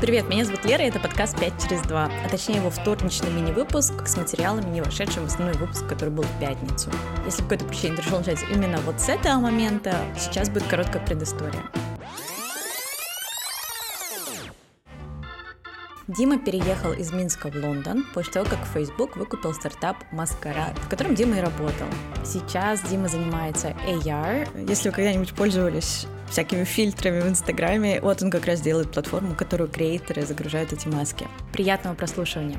Привет, 0.00 0.28
меня 0.30 0.46
зовут 0.46 0.64
Лера, 0.64 0.84
и 0.84 0.88
это 0.88 1.00
подкаст 1.00 1.36
«5 1.36 1.68
через 1.68 1.82
2», 1.82 2.10
а 2.24 2.28
точнее 2.30 2.56
его 2.56 2.70
вторничный 2.70 3.30
мини-выпуск 3.30 4.06
с 4.06 4.16
материалами, 4.16 4.70
не 4.70 4.80
вошедшим 4.80 5.24
в 5.24 5.26
основной 5.26 5.54
выпуск, 5.58 5.86
который 5.86 6.08
был 6.08 6.22
в 6.22 6.40
пятницу. 6.40 6.90
Если 7.26 7.42
по 7.42 7.50
какой-то 7.50 7.66
причине 7.66 7.96
ты 7.96 8.02
решил 8.02 8.18
начать 8.18 8.42
именно 8.50 8.78
вот 8.78 8.98
с 9.00 9.10
этого 9.10 9.38
момента, 9.38 9.96
сейчас 10.18 10.48
будет 10.48 10.64
короткая 10.64 11.04
предыстория. 11.04 11.62
Дима 16.08 16.38
переехал 16.38 16.94
из 16.94 17.12
Минска 17.12 17.50
в 17.50 17.54
Лондон 17.54 18.02
после 18.14 18.32
того, 18.32 18.46
как 18.48 18.60
Facebook 18.72 19.18
выкупил 19.18 19.52
стартап 19.52 19.98
Маскарад, 20.10 20.78
в 20.78 20.88
котором 20.88 21.14
Дима 21.14 21.36
и 21.36 21.40
работал. 21.42 21.86
Сейчас 22.24 22.80
Дима 22.88 23.08
занимается 23.08 23.76
AR. 23.86 24.48
Если 24.66 24.88
вы 24.88 24.94
когда-нибудь 24.94 25.34
пользовались 25.34 26.06
всякими 26.30 26.64
фильтрами 26.64 27.20
в 27.20 27.28
Инстаграме, 27.28 28.00
вот 28.00 28.22
он 28.22 28.30
как 28.30 28.46
раз 28.46 28.62
делает 28.62 28.90
платформу, 28.90 29.34
которую 29.34 29.68
креаторы 29.68 30.22
загружают 30.24 30.72
эти 30.72 30.88
маски. 30.88 31.28
Приятного 31.52 31.94
прослушивания! 31.94 32.58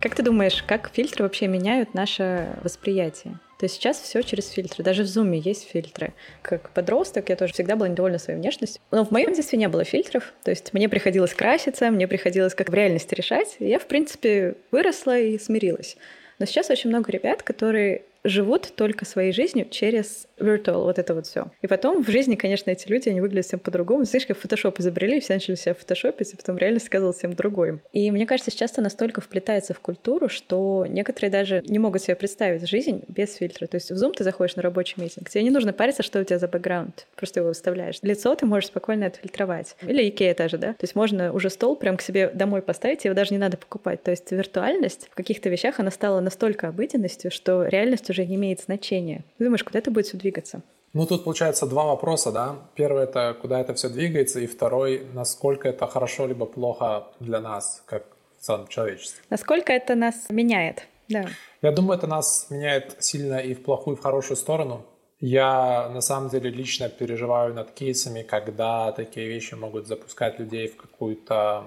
Как 0.00 0.14
ты 0.14 0.22
думаешь, 0.22 0.64
как 0.66 0.90
фильтры 0.94 1.24
вообще 1.24 1.46
меняют 1.46 1.92
наше 1.92 2.58
восприятие? 2.64 3.38
То 3.58 3.66
сейчас 3.66 4.00
все 4.00 4.22
через 4.22 4.48
фильтры. 4.50 4.84
Даже 4.84 5.02
в 5.02 5.08
зуме 5.08 5.38
есть 5.40 5.68
фильтры. 5.68 6.14
Как 6.42 6.70
подросток 6.70 7.28
я 7.28 7.36
тоже 7.36 7.52
всегда 7.52 7.74
была 7.74 7.88
недовольна 7.88 8.18
своей 8.18 8.38
внешностью. 8.38 8.80
Но 8.92 9.04
в 9.04 9.10
моем 9.10 9.32
детстве 9.32 9.58
не 9.58 9.68
было 9.68 9.82
фильтров. 9.82 10.32
То 10.44 10.50
есть 10.50 10.72
мне 10.72 10.88
приходилось 10.88 11.34
краситься, 11.34 11.90
мне 11.90 12.06
приходилось 12.06 12.54
как 12.54 12.68
в 12.68 12.74
реальности 12.74 13.16
решать. 13.16 13.56
И 13.58 13.66
я, 13.66 13.80
в 13.80 13.86
принципе, 13.86 14.54
выросла 14.70 15.18
и 15.18 15.38
смирилась. 15.38 15.96
Но 16.38 16.46
сейчас 16.46 16.70
очень 16.70 16.90
много 16.90 17.10
ребят, 17.10 17.42
которые 17.42 18.02
живут 18.24 18.72
только 18.76 19.04
своей 19.04 19.32
жизнью 19.32 19.66
через 19.70 20.28
virtual, 20.38 20.84
вот 20.84 20.98
это 20.98 21.14
вот 21.14 21.26
все. 21.26 21.50
И 21.62 21.66
потом 21.66 22.02
в 22.02 22.08
жизни, 22.08 22.34
конечно, 22.34 22.70
эти 22.70 22.88
люди, 22.88 23.08
они 23.08 23.20
выглядят 23.20 23.46
всем 23.46 23.60
по-другому. 23.60 24.04
Знаешь, 24.04 24.26
как 24.26 24.38
фотошоп 24.38 24.78
изобрели, 24.80 25.20
все 25.20 25.34
начали 25.34 25.54
себя 25.54 25.74
фотошопить, 25.74 26.32
и 26.32 26.36
потом 26.36 26.58
реальность 26.58 26.86
сказала 26.86 27.12
всем 27.12 27.34
другой. 27.34 27.80
И 27.92 28.10
мне 28.10 28.26
кажется, 28.26 28.50
сейчас 28.50 28.72
это 28.72 28.82
настолько 28.82 29.20
вплетается 29.20 29.74
в 29.74 29.80
культуру, 29.80 30.28
что 30.28 30.86
некоторые 30.88 31.30
даже 31.30 31.62
не 31.66 31.78
могут 31.78 32.02
себе 32.02 32.16
представить 32.16 32.68
жизнь 32.68 33.04
без 33.08 33.34
фильтра. 33.34 33.66
То 33.66 33.76
есть 33.76 33.90
в 33.90 33.94
Zoom 33.94 34.12
ты 34.12 34.24
заходишь 34.24 34.56
на 34.56 34.62
рабочий 34.62 35.00
митинг, 35.00 35.28
тебе 35.28 35.42
не 35.42 35.50
нужно 35.50 35.72
париться, 35.72 36.02
что 36.02 36.20
у 36.20 36.24
тебя 36.24 36.38
за 36.38 36.48
бэкграунд, 36.48 37.06
просто 37.16 37.40
его 37.40 37.48
выставляешь. 37.48 37.98
Лицо 38.02 38.34
ты 38.34 38.46
можешь 38.46 38.68
спокойно 38.68 39.06
отфильтровать. 39.06 39.76
Или 39.82 40.08
Икея 40.08 40.34
тоже, 40.34 40.58
да? 40.58 40.72
То 40.72 40.84
есть 40.84 40.94
можно 40.94 41.32
уже 41.32 41.50
стол 41.50 41.76
прям 41.76 41.96
к 41.96 42.02
себе 42.02 42.30
домой 42.32 42.62
поставить, 42.62 43.04
его 43.04 43.14
даже 43.14 43.32
не 43.32 43.38
надо 43.38 43.56
покупать. 43.56 44.02
То 44.02 44.10
есть 44.10 44.30
виртуальность 44.30 45.08
в 45.10 45.14
каких-то 45.14 45.48
вещах, 45.48 45.80
она 45.80 45.90
стала 45.90 46.20
настолько 46.20 46.68
обыденностью, 46.68 47.30
что 47.30 47.66
реальность 47.66 48.07
уже 48.10 48.26
не 48.26 48.36
имеет 48.36 48.60
значения. 48.60 49.24
Ты 49.38 49.44
думаешь, 49.44 49.64
куда 49.64 49.78
это 49.78 49.90
будет 49.90 50.06
все 50.06 50.16
двигаться? 50.16 50.62
Ну, 50.94 51.06
тут 51.06 51.24
получается 51.24 51.66
два 51.66 51.84
вопроса, 51.84 52.32
да. 52.32 52.56
Первый— 52.74 53.02
это 53.04 53.36
куда 53.40 53.60
это 53.60 53.74
все 53.74 53.88
двигается, 53.88 54.40
и 54.40 54.46
второй— 54.46 55.06
насколько 55.14 55.68
это 55.68 55.86
хорошо 55.86 56.26
либо 56.26 56.46
плохо 56.46 57.08
для 57.20 57.40
нас, 57.40 57.82
как 57.86 58.04
в 58.38 58.44
целом 58.44 58.68
человечестве. 58.68 59.22
Насколько 59.30 59.72
это 59.72 59.94
нас 59.94 60.26
меняет, 60.30 60.86
да. 61.08 61.26
Я 61.62 61.72
думаю, 61.72 61.98
это 61.98 62.06
нас 62.06 62.46
меняет 62.50 62.96
сильно 63.00 63.38
и 63.38 63.54
в 63.54 63.62
плохую, 63.62 63.96
и 63.96 64.00
в 64.00 64.02
хорошую 64.02 64.36
сторону. 64.36 64.84
Я 65.20 65.88
на 65.88 66.00
самом 66.00 66.30
деле 66.30 66.48
лично 66.48 66.88
переживаю 66.88 67.52
над 67.52 67.72
кейсами, 67.72 68.22
когда 68.22 68.92
такие 68.92 69.28
вещи 69.28 69.54
могут 69.54 69.88
запускать 69.88 70.38
людей 70.38 70.68
в 70.68 70.76
какую-то 70.76 71.64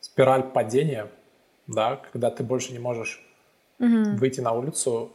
спираль 0.00 0.42
падения, 0.42 1.08
да, 1.66 2.00
когда 2.12 2.30
ты 2.30 2.42
больше 2.42 2.72
не 2.72 2.78
можешь 2.78 3.22
угу. 3.78 4.16
выйти 4.16 4.40
на 4.40 4.52
улицу 4.52 5.12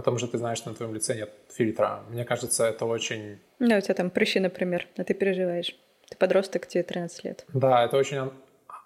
потому 0.00 0.16
что 0.16 0.28
ты 0.28 0.38
знаешь, 0.38 0.56
что 0.56 0.70
на 0.70 0.76
твоем 0.76 0.94
лице 0.94 1.14
нет 1.14 1.30
фильтра. 1.52 2.02
Мне 2.08 2.24
кажется, 2.24 2.64
это 2.64 2.86
очень... 2.86 3.38
Да, 3.58 3.76
у 3.76 3.80
тебя 3.82 3.92
там 3.92 4.08
прыщи, 4.08 4.40
например, 4.40 4.88
а 4.96 5.04
ты 5.04 5.12
переживаешь. 5.12 5.76
Ты 6.08 6.16
подросток, 6.16 6.66
тебе 6.66 6.82
13 6.82 7.24
лет. 7.24 7.44
Да, 7.52 7.84
это 7.84 7.98
очень 7.98 8.30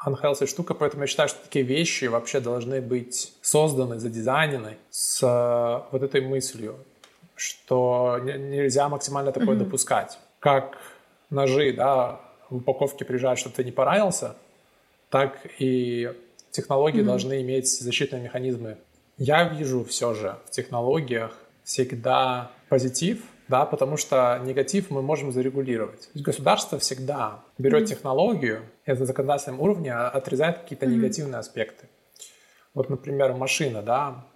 unhealthy 0.05 0.49
штука, 0.49 0.75
поэтому 0.75 1.05
я 1.05 1.06
считаю, 1.06 1.28
что 1.28 1.38
такие 1.44 1.65
вещи 1.65 2.06
вообще 2.06 2.41
должны 2.41 2.81
быть 2.81 3.33
созданы, 3.43 4.00
задизайнены 4.00 4.77
с 4.91 5.22
э, 5.22 5.88
вот 5.93 6.03
этой 6.03 6.21
мыслью, 6.21 6.78
что 7.37 8.19
нельзя 8.25 8.88
максимально 8.88 9.31
такое 9.31 9.55
mm-hmm. 9.55 9.59
допускать. 9.59 10.19
Как 10.41 10.78
ножи, 11.31 11.72
да, 11.75 12.21
в 12.50 12.56
упаковке 12.56 13.05
приезжают, 13.05 13.38
чтобы 13.38 13.55
ты 13.55 13.62
не 13.62 13.71
поранился, 13.71 14.34
так 15.11 15.38
и 15.61 16.11
технологии 16.50 17.03
mm-hmm. 17.03 17.05
должны 17.05 17.41
иметь 17.41 17.71
защитные 17.71 18.21
механизмы 18.21 18.78
я 19.16 19.48
вижу 19.48 19.84
все 19.84 20.14
же 20.14 20.36
в 20.47 20.50
технологиях 20.50 21.36
всегда 21.62 22.50
позитив, 22.69 23.22
да, 23.48 23.66
потому 23.66 23.97
что 23.97 24.41
негатив 24.44 24.91
мы 24.91 25.02
можем 25.02 25.32
зарегулировать. 25.32 26.08
Государство 26.14 26.78
всегда 26.78 27.44
берет 27.58 27.82
mm-hmm. 27.82 27.86
технологию 27.86 28.62
и 28.86 28.92
на 28.92 29.06
законодательном 29.06 29.60
уровне 29.60 29.92
отрезает 29.92 30.58
какие-то 30.58 30.86
mm-hmm. 30.86 30.91
негативные 30.91 31.38
аспекты. 31.38 31.88
Вот, 32.75 32.91
например, 32.91 33.34
машина, 33.34 33.82
да, 33.82 34.26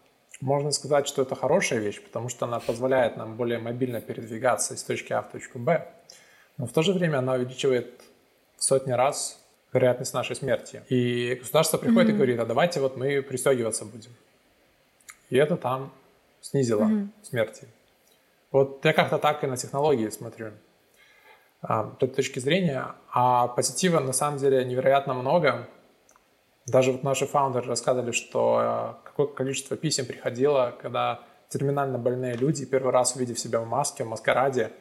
можно 0.41 0.71
сказать, 0.71 1.09
что 1.09 1.23
это 1.23 1.35
хорошая 1.35 1.81
вещь, 1.81 2.01
потому 2.01 2.29
что 2.29 2.47
она 2.47 2.61
позволяет 2.61 3.17
нам 3.17 3.37
более 3.37 3.59
мобильно 3.59 4.01
передвигаться 4.01 4.75
из 4.75 4.83
точки 4.85 5.13
А 5.13 5.23
в 5.23 5.31
точку 5.33 5.59
Б, 5.59 5.89
но 6.57 6.67
в 6.67 6.73
то 6.73 6.83
же 6.83 6.93
время 6.93 7.19
она 7.19 7.35
увеличивает 7.35 8.01
в 8.57 8.63
сотни 8.63 8.93
раз 8.93 9.41
вероятность 9.73 10.15
нашей 10.15 10.37
смерти. 10.37 10.83
И 10.89 11.35
государство 11.41 11.79
приходит 11.79 12.11
mm-hmm. 12.11 12.15
и 12.15 12.17
говорит, 12.17 12.41
а 12.41 12.47
давайте 12.47 12.81
вот 12.81 12.97
мы 12.97 13.23
пристегиваться 13.23 13.85
будем 13.85 14.13
и 15.31 15.37
это 15.37 15.57
там 15.57 15.93
снизило 16.41 16.85
mm-hmm. 16.85 17.09
смерти. 17.23 17.69
Вот 18.51 18.85
я 18.85 18.93
как-то 18.93 19.19
так 19.19 19.45
и 19.45 19.47
на 19.47 19.57
технологии 19.57 20.09
смотрю 20.09 20.53
а, 21.61 21.85
с 21.85 22.03
этой 22.03 22.15
точки 22.15 22.39
зрения. 22.39 22.87
А 23.13 23.49
позитива 23.49 24.01
на 24.01 24.13
самом 24.13 24.39
деле 24.39 24.65
невероятно 24.65 25.15
много. 25.15 25.69
Даже 26.67 26.93
вот 26.93 27.03
наши 27.03 27.27
founder 27.27 27.62
ы 27.62 27.67
рассказывали, 27.67 28.13
что 28.13 28.59
а, 28.61 29.01
какое 29.05 29.27
количество 29.27 29.77
писем 29.77 30.07
приходило, 30.07 30.75
когда 30.81 31.21
терминально 31.49 31.99
больные 31.99 32.35
люди, 32.35 32.65
первый 32.65 32.93
раз 32.93 33.17
увидев 33.17 33.39
себя 33.39 33.61
в 33.61 33.67
маске, 33.67 34.05
в 34.05 34.09
маскараде, 34.09 34.73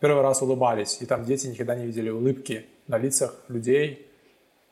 первый 0.00 0.22
раз 0.22 0.42
улыбались. 0.42 1.00
И 1.00 1.06
там 1.06 1.24
дети 1.24 1.46
никогда 1.46 1.74
не 1.74 1.86
видели 1.86 2.10
улыбки 2.10 2.66
на 2.86 2.98
лицах 2.98 3.34
людей, 3.48 4.08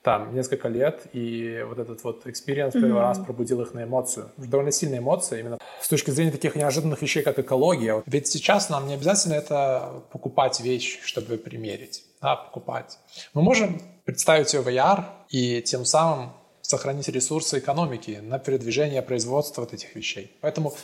там 0.02 0.34
несколько 0.34 0.68
лет, 0.68 1.02
и 1.12 1.62
вот 1.68 1.78
этот 1.78 2.02
вот 2.04 2.26
experience 2.26 2.74
мм-хмм. 2.74 2.80
первый 2.80 3.00
раз 3.00 3.18
пробудил 3.18 3.60
их 3.60 3.74
на 3.74 3.84
эмоцию. 3.84 4.30
Довольно 4.38 4.72
сильная 4.72 4.98
эмоция 4.98 5.40
именно 5.40 5.58
с 5.80 5.88
точки 5.88 6.10
зрения 6.10 6.30
таких 6.30 6.54
неожиданных 6.54 7.02
вещей, 7.02 7.22
как 7.22 7.38
экология. 7.38 8.02
Ведь 8.06 8.26
сейчас 8.26 8.70
нам 8.70 8.86
не 8.86 8.94
обязательно 8.94 9.34
это 9.34 10.02
покупать 10.10 10.60
вещь, 10.60 11.00
чтобы 11.02 11.36
примерить, 11.36 12.04
да, 12.22 12.36
покупать. 12.36 12.98
Мы 13.34 13.42
можем 13.42 13.80
представить 14.04 14.54
ее 14.54 14.62
в 14.62 14.68
AR 14.68 15.04
и 15.28 15.60
тем 15.62 15.84
самым 15.84 16.32
сохранить 16.62 17.08
ресурсы 17.08 17.58
экономики 17.58 18.20
на 18.22 18.38
передвижение 18.38 19.02
производства 19.02 19.62
вот 19.62 19.74
этих 19.74 19.94
вещей. 19.94 20.36
Поэтому 20.40 20.74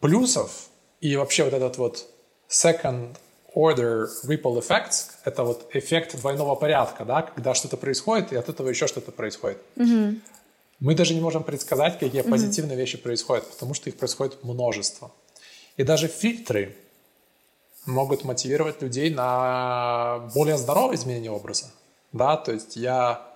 плюсов 0.00 0.68
и 1.00 1.16
вообще 1.16 1.44
вот 1.44 1.54
этот 1.54 1.78
вот 1.78 2.06
second 2.48 3.16
order 3.58 4.08
ripple 4.24 4.56
effects— 4.58 5.10
это 5.24 5.42
вот 5.42 5.68
эффект 5.74 6.16
двойного 6.16 6.54
порядка, 6.54 7.04
да, 7.04 7.22
когда 7.22 7.54
что-то 7.54 7.76
происходит, 7.76 8.32
и 8.32 8.36
от 8.36 8.48
этого 8.48 8.68
еще 8.68 8.86
что-то 8.86 9.10
происходит. 9.10 9.58
Mm-hmm. 9.76 10.20
Мы 10.80 10.94
даже 10.94 11.14
не 11.14 11.20
можем 11.20 11.42
предсказать, 11.42 11.98
какие 11.98 12.22
mm-hmm. 12.22 12.30
позитивные 12.30 12.76
вещи 12.76 12.98
происходят, 12.98 13.50
потому 13.50 13.74
что 13.74 13.90
их 13.90 13.96
происходит 13.96 14.44
множество. 14.44 15.10
И 15.76 15.82
даже 15.82 16.06
фильтры 16.06 16.76
могут 17.86 18.24
мотивировать 18.24 18.80
людей 18.80 19.10
на 19.10 20.30
более 20.34 20.56
здоровое 20.56 20.94
изменение 20.94 21.32
образа. 21.32 21.66
Да, 22.12 22.36
то 22.36 22.52
есть 22.52 22.76
я 22.76 23.26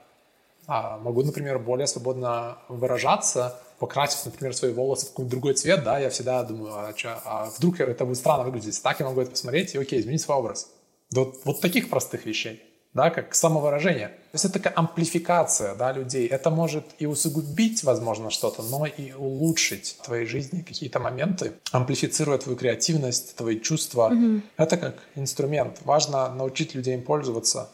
а, 0.66 0.98
могу, 0.98 1.22
например, 1.24 1.58
более 1.58 1.86
свободно 1.86 2.58
выражаться, 2.68 3.60
покрасив, 3.82 4.24
например, 4.26 4.54
свои 4.54 4.72
волосы 4.72 5.06
в 5.06 5.08
какой-нибудь 5.08 5.30
другой 5.32 5.54
цвет, 5.54 5.82
да, 5.82 5.98
я 5.98 6.08
всегда 6.08 6.44
думаю, 6.44 6.72
а, 6.72 6.92
чё, 6.92 7.08
а 7.24 7.50
вдруг 7.56 7.80
это 7.80 8.04
будет 8.04 8.16
странно 8.16 8.44
выглядеть. 8.44 8.80
Так 8.80 9.00
я 9.00 9.06
могу 9.06 9.20
это 9.20 9.32
посмотреть 9.32 9.74
и, 9.74 9.78
окей, 9.78 10.00
изменить 10.00 10.20
свой 10.20 10.36
образ. 10.36 10.68
Вот, 11.12 11.40
вот 11.44 11.60
таких 11.60 11.90
простых 11.90 12.24
вещей, 12.24 12.62
да, 12.94 13.10
как 13.10 13.34
самовыражение. 13.34 14.06
То 14.06 14.34
есть 14.34 14.44
это 14.44 14.54
такая 14.54 14.74
амплификация, 14.76 15.74
да, 15.74 15.90
людей. 15.90 16.28
Это 16.28 16.50
может 16.50 16.84
и 17.00 17.06
усугубить, 17.06 17.82
возможно, 17.82 18.30
что-то, 18.30 18.62
но 18.62 18.86
и 18.86 19.14
улучшить 19.14 19.96
в 19.98 20.04
твоей 20.04 20.26
жизни 20.26 20.60
какие-то 20.60 21.00
моменты, 21.00 21.54
амплифицируя 21.72 22.38
твою 22.38 22.56
креативность, 22.56 23.34
твои 23.34 23.58
чувства. 23.58 24.10
Mm-hmm. 24.12 24.42
Это 24.58 24.76
как 24.76 24.94
инструмент. 25.16 25.80
Важно 25.84 26.32
научить 26.32 26.76
людей 26.76 26.94
им 26.94 27.02
пользоваться 27.02 27.68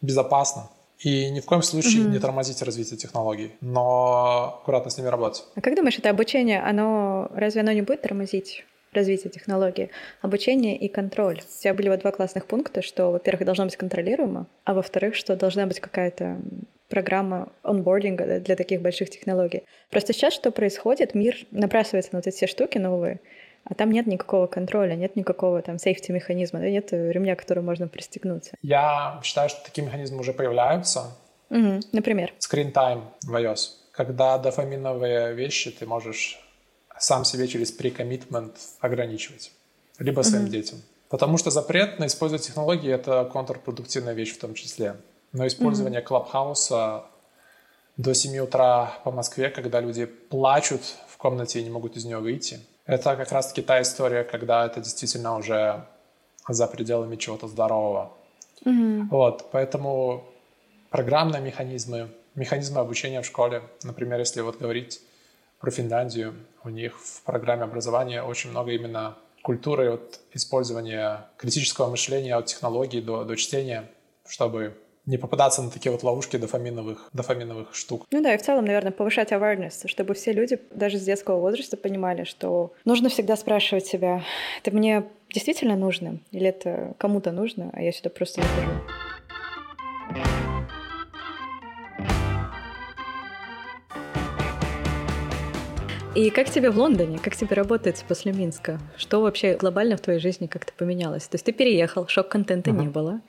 безопасно. 0.00 0.68
И 1.04 1.30
ни 1.30 1.40
в 1.40 1.44
коем 1.44 1.62
случае 1.62 2.02
mm-hmm. 2.02 2.08
не 2.08 2.18
тормозить 2.18 2.62
развитие 2.62 2.96
технологий, 2.96 3.52
но 3.60 4.58
аккуратно 4.62 4.90
с 4.90 4.96
ними 4.96 5.08
работать. 5.08 5.44
А 5.54 5.60
как 5.60 5.76
думаешь, 5.76 5.98
это 5.98 6.08
обучение, 6.08 6.60
оно 6.60 7.30
разве 7.34 7.60
оно 7.60 7.72
не 7.72 7.82
будет 7.82 8.00
тормозить 8.00 8.64
развитие 8.92 9.30
технологии? 9.30 9.90
Обучение 10.22 10.78
и 10.78 10.88
контроль. 10.88 11.40
У 11.40 11.62
тебя 11.62 11.74
были 11.74 11.90
вот 11.90 12.00
два 12.00 12.10
классных 12.10 12.46
пункта, 12.46 12.80
что, 12.80 13.10
во-первых, 13.10 13.44
должно 13.44 13.66
быть 13.66 13.76
контролируемо, 13.76 14.46
а 14.64 14.72
во-вторых, 14.72 15.14
что 15.14 15.36
должна 15.36 15.66
быть 15.66 15.78
какая-то 15.78 16.40
программа 16.88 17.52
онбординга 17.62 18.40
для 18.40 18.56
таких 18.56 18.80
больших 18.80 19.10
технологий. 19.10 19.64
Просто 19.90 20.12
сейчас 20.14 20.32
что 20.32 20.50
происходит? 20.50 21.14
Мир 21.14 21.36
набрасывается 21.50 22.12
на 22.12 22.18
вот 22.18 22.26
эти 22.26 22.36
все 22.36 22.46
штуки 22.46 22.78
новые, 22.78 23.20
а 23.64 23.74
там 23.74 23.90
нет 23.90 24.06
никакого 24.06 24.46
контроля, 24.46 24.94
нет 24.94 25.16
никакого 25.16 25.62
там 25.62 25.78
сейфти 25.78 26.12
механизма, 26.12 26.60
да, 26.60 26.68
нет 26.68 26.92
ремня, 26.92 27.34
к 27.34 27.40
которому 27.40 27.66
можно 27.66 27.88
пристегнуться. 27.88 28.52
Я 28.62 29.20
считаю, 29.22 29.48
что 29.48 29.64
такие 29.64 29.86
механизмы 29.86 30.20
уже 30.20 30.32
появляются. 30.32 31.16
Угу, 31.50 31.80
например? 31.92 32.32
Screen 32.38 32.72
time 32.72 33.02
в 33.22 33.34
iOS. 33.34 33.70
Когда 33.92 34.38
дофаминовые 34.38 35.34
вещи 35.34 35.70
ты 35.70 35.86
можешь 35.86 36.40
сам 36.98 37.24
себе 37.24 37.48
через 37.48 37.72
прекоммитмент 37.72 38.56
ограничивать. 38.80 39.52
Либо 39.98 40.22
своим 40.22 40.44
угу. 40.44 40.52
детям. 40.52 40.82
Потому 41.08 41.38
что 41.38 41.50
запрет 41.50 41.98
на 41.98 42.06
использование 42.06 42.44
технологии— 42.44 42.92
это 42.92 43.24
контрпродуктивная 43.32 44.14
вещь 44.14 44.34
в 44.34 44.40
том 44.40 44.54
числе. 44.54 44.96
Но 45.32 45.46
использование 45.46 46.00
угу. 46.00 46.08
Клабхауса 46.08 47.04
до 47.96 48.14
7 48.14 48.38
утра 48.38 48.98
по 49.04 49.10
Москве, 49.10 49.50
когда 49.50 49.80
люди 49.80 50.06
плачут 50.06 50.82
в 51.08 51.16
комнате 51.16 51.60
и 51.60 51.62
не 51.62 51.70
могут 51.70 51.96
из 51.96 52.04
нее 52.04 52.18
выйти, 52.18 52.60
это 52.86 53.16
как 53.16 53.32
раз-таки 53.32 53.62
та 53.62 53.80
история, 53.82 54.24
когда 54.24 54.66
это 54.66 54.80
действительно 54.80 55.36
уже 55.36 55.84
за 56.48 56.66
пределами 56.66 57.16
чего-то 57.16 57.48
здорового. 57.48 58.12
Mm-hmm. 58.64 59.08
Вот, 59.10 59.50
поэтому 59.50 60.24
программные 60.90 61.42
механизмы, 61.42 62.10
механизмы 62.34 62.80
обучения 62.80 63.22
в 63.22 63.26
школе, 63.26 63.62
например, 63.82 64.18
если 64.18 64.40
вот 64.42 64.58
говорить 64.58 65.00
про 65.60 65.70
Финляндию, 65.70 66.34
у 66.62 66.68
них 66.68 66.98
в 66.98 67.22
программе 67.22 67.62
образования 67.62 68.22
очень 68.22 68.50
много 68.50 68.72
именно 68.72 69.16
культуры 69.42 69.94
от 69.94 70.20
использования 70.32 71.26
критического 71.36 71.90
мышления 71.90 72.34
от 72.34 72.46
технологий 72.46 73.00
до, 73.00 73.24
до 73.24 73.36
чтения, 73.36 73.90
чтобы 74.26 74.76
не 75.06 75.18
попадаться 75.18 75.62
на 75.62 75.70
такие 75.70 75.92
вот 75.92 76.02
ловушки 76.02 76.36
дофаминовых, 76.36 77.10
дофаминовых 77.12 77.74
штук. 77.74 78.06
Ну 78.10 78.22
да, 78.22 78.34
и 78.34 78.38
в 78.38 78.42
целом, 78.42 78.64
наверное, 78.64 78.92
повышать 78.92 79.32
awareness, 79.32 79.86
чтобы 79.86 80.14
все 80.14 80.32
люди 80.32 80.58
даже 80.70 80.98
с 80.98 81.02
детского 81.02 81.38
возраста 81.38 81.76
понимали, 81.76 82.24
что 82.24 82.72
нужно 82.84 83.08
всегда 83.08 83.36
спрашивать 83.36 83.86
себя, 83.86 84.22
это 84.62 84.74
мне 84.74 85.04
действительно 85.32 85.76
нужно 85.76 86.20
или 86.30 86.46
это 86.46 86.94
кому-то 86.98 87.32
нужно, 87.32 87.70
а 87.72 87.82
я 87.82 87.92
сюда 87.92 88.10
просто 88.10 88.40
не 88.40 88.46
хожу. 88.46 88.70
И 96.14 96.30
как 96.30 96.48
тебе 96.48 96.70
в 96.70 96.78
Лондоне? 96.78 97.18
Как 97.18 97.34
тебе 97.34 97.56
работается 97.56 98.04
после 98.06 98.32
Минска? 98.32 98.78
Что 98.96 99.20
вообще 99.20 99.56
глобально 99.56 99.96
в 99.96 100.00
твоей 100.00 100.20
жизни 100.20 100.46
как-то 100.46 100.72
поменялось? 100.72 101.26
То 101.26 101.34
есть 101.34 101.44
ты 101.44 101.52
переехал, 101.52 102.06
шок-контента 102.06 102.70
uh-huh. 102.70 102.80
не 102.82 102.86
было 102.86 103.20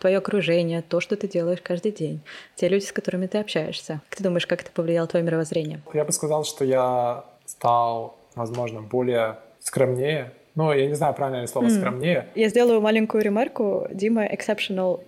твое 0.00 0.18
окружение, 0.18 0.82
то, 0.82 1.00
что 1.00 1.16
ты 1.16 1.28
делаешь 1.28 1.60
каждый 1.62 1.92
день, 1.92 2.20
те 2.56 2.68
люди, 2.68 2.84
с 2.84 2.92
которыми 2.92 3.26
ты 3.26 3.38
общаешься. 3.38 4.00
Как 4.08 4.18
ты 4.18 4.24
думаешь, 4.24 4.46
как 4.46 4.62
это 4.62 4.70
повлияло 4.72 5.06
твое 5.06 5.24
мировоззрение? 5.24 5.80
Я 5.94 6.04
бы 6.04 6.12
сказал, 6.12 6.44
что 6.44 6.64
я 6.64 7.24
стал, 7.46 8.16
возможно, 8.34 8.80
более 8.80 9.36
скромнее. 9.60 10.32
Ну, 10.54 10.72
я 10.72 10.86
не 10.86 10.94
знаю, 10.94 11.14
правильное 11.14 11.42
ли 11.42 11.46
слово 11.46 11.66
mm. 11.66 11.78
скромнее. 11.78 12.28
Я 12.34 12.48
сделаю 12.48 12.80
маленькую 12.80 13.22
ремарку. 13.22 13.86
Дима 13.92 14.26
exceptional 14.26 15.00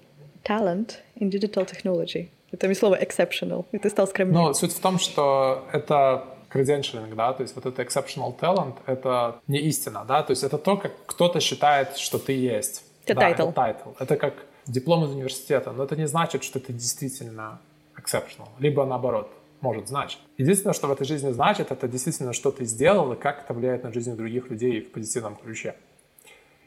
talent 0.44 0.92
in 1.18 1.30
digital 1.30 1.66
technology. 1.66 2.28
Это 2.52 2.68
не 2.68 2.74
слово 2.74 3.02
exceptional, 3.02 3.64
и 3.72 3.78
ты 3.78 3.88
стал 3.88 4.06
скромнее. 4.06 4.38
Ну, 4.38 4.54
суть 4.54 4.72
в 4.72 4.80
том, 4.80 4.98
что 4.98 5.64
это 5.72 6.24
credentialing, 6.52 7.14
да, 7.14 7.32
то 7.32 7.42
есть 7.42 7.56
вот 7.56 7.66
это 7.66 7.82
exceptional 7.82 8.38
talent, 8.38 8.74
это 8.86 9.40
не 9.48 9.58
истина, 9.58 10.04
да, 10.06 10.22
то 10.22 10.32
есть 10.32 10.44
это 10.44 10.58
то, 10.58 10.76
как 10.76 10.92
кто-то 11.06 11.40
считает, 11.40 11.96
что 11.96 12.18
ты 12.18 12.32
есть. 12.32 12.84
Это 13.06 13.20
да, 13.20 13.30
title. 13.30 13.50
Это 13.50 13.60
title. 13.60 13.96
Это 13.98 14.16
как 14.16 14.34
диплом 14.66 15.04
из 15.04 15.10
университета, 15.10 15.72
но 15.72 15.84
это 15.84 15.96
не 15.96 16.06
значит, 16.06 16.44
что 16.44 16.60
ты 16.60 16.72
действительно 16.72 17.60
exceptional, 17.96 18.48
либо 18.58 18.84
наоборот, 18.84 19.30
может 19.60 19.88
значить. 19.88 20.18
Единственное, 20.38 20.74
что 20.74 20.88
в 20.88 20.92
этой 20.92 21.04
жизни 21.06 21.30
значит, 21.30 21.70
это 21.70 21.88
действительно, 21.88 22.32
что 22.32 22.50
ты 22.50 22.64
сделал 22.64 23.12
и 23.12 23.16
как 23.16 23.44
это 23.44 23.54
влияет 23.54 23.84
на 23.84 23.92
жизнь 23.92 24.16
других 24.16 24.50
людей 24.50 24.80
в 24.80 24.90
позитивном 24.92 25.36
ключе. 25.36 25.76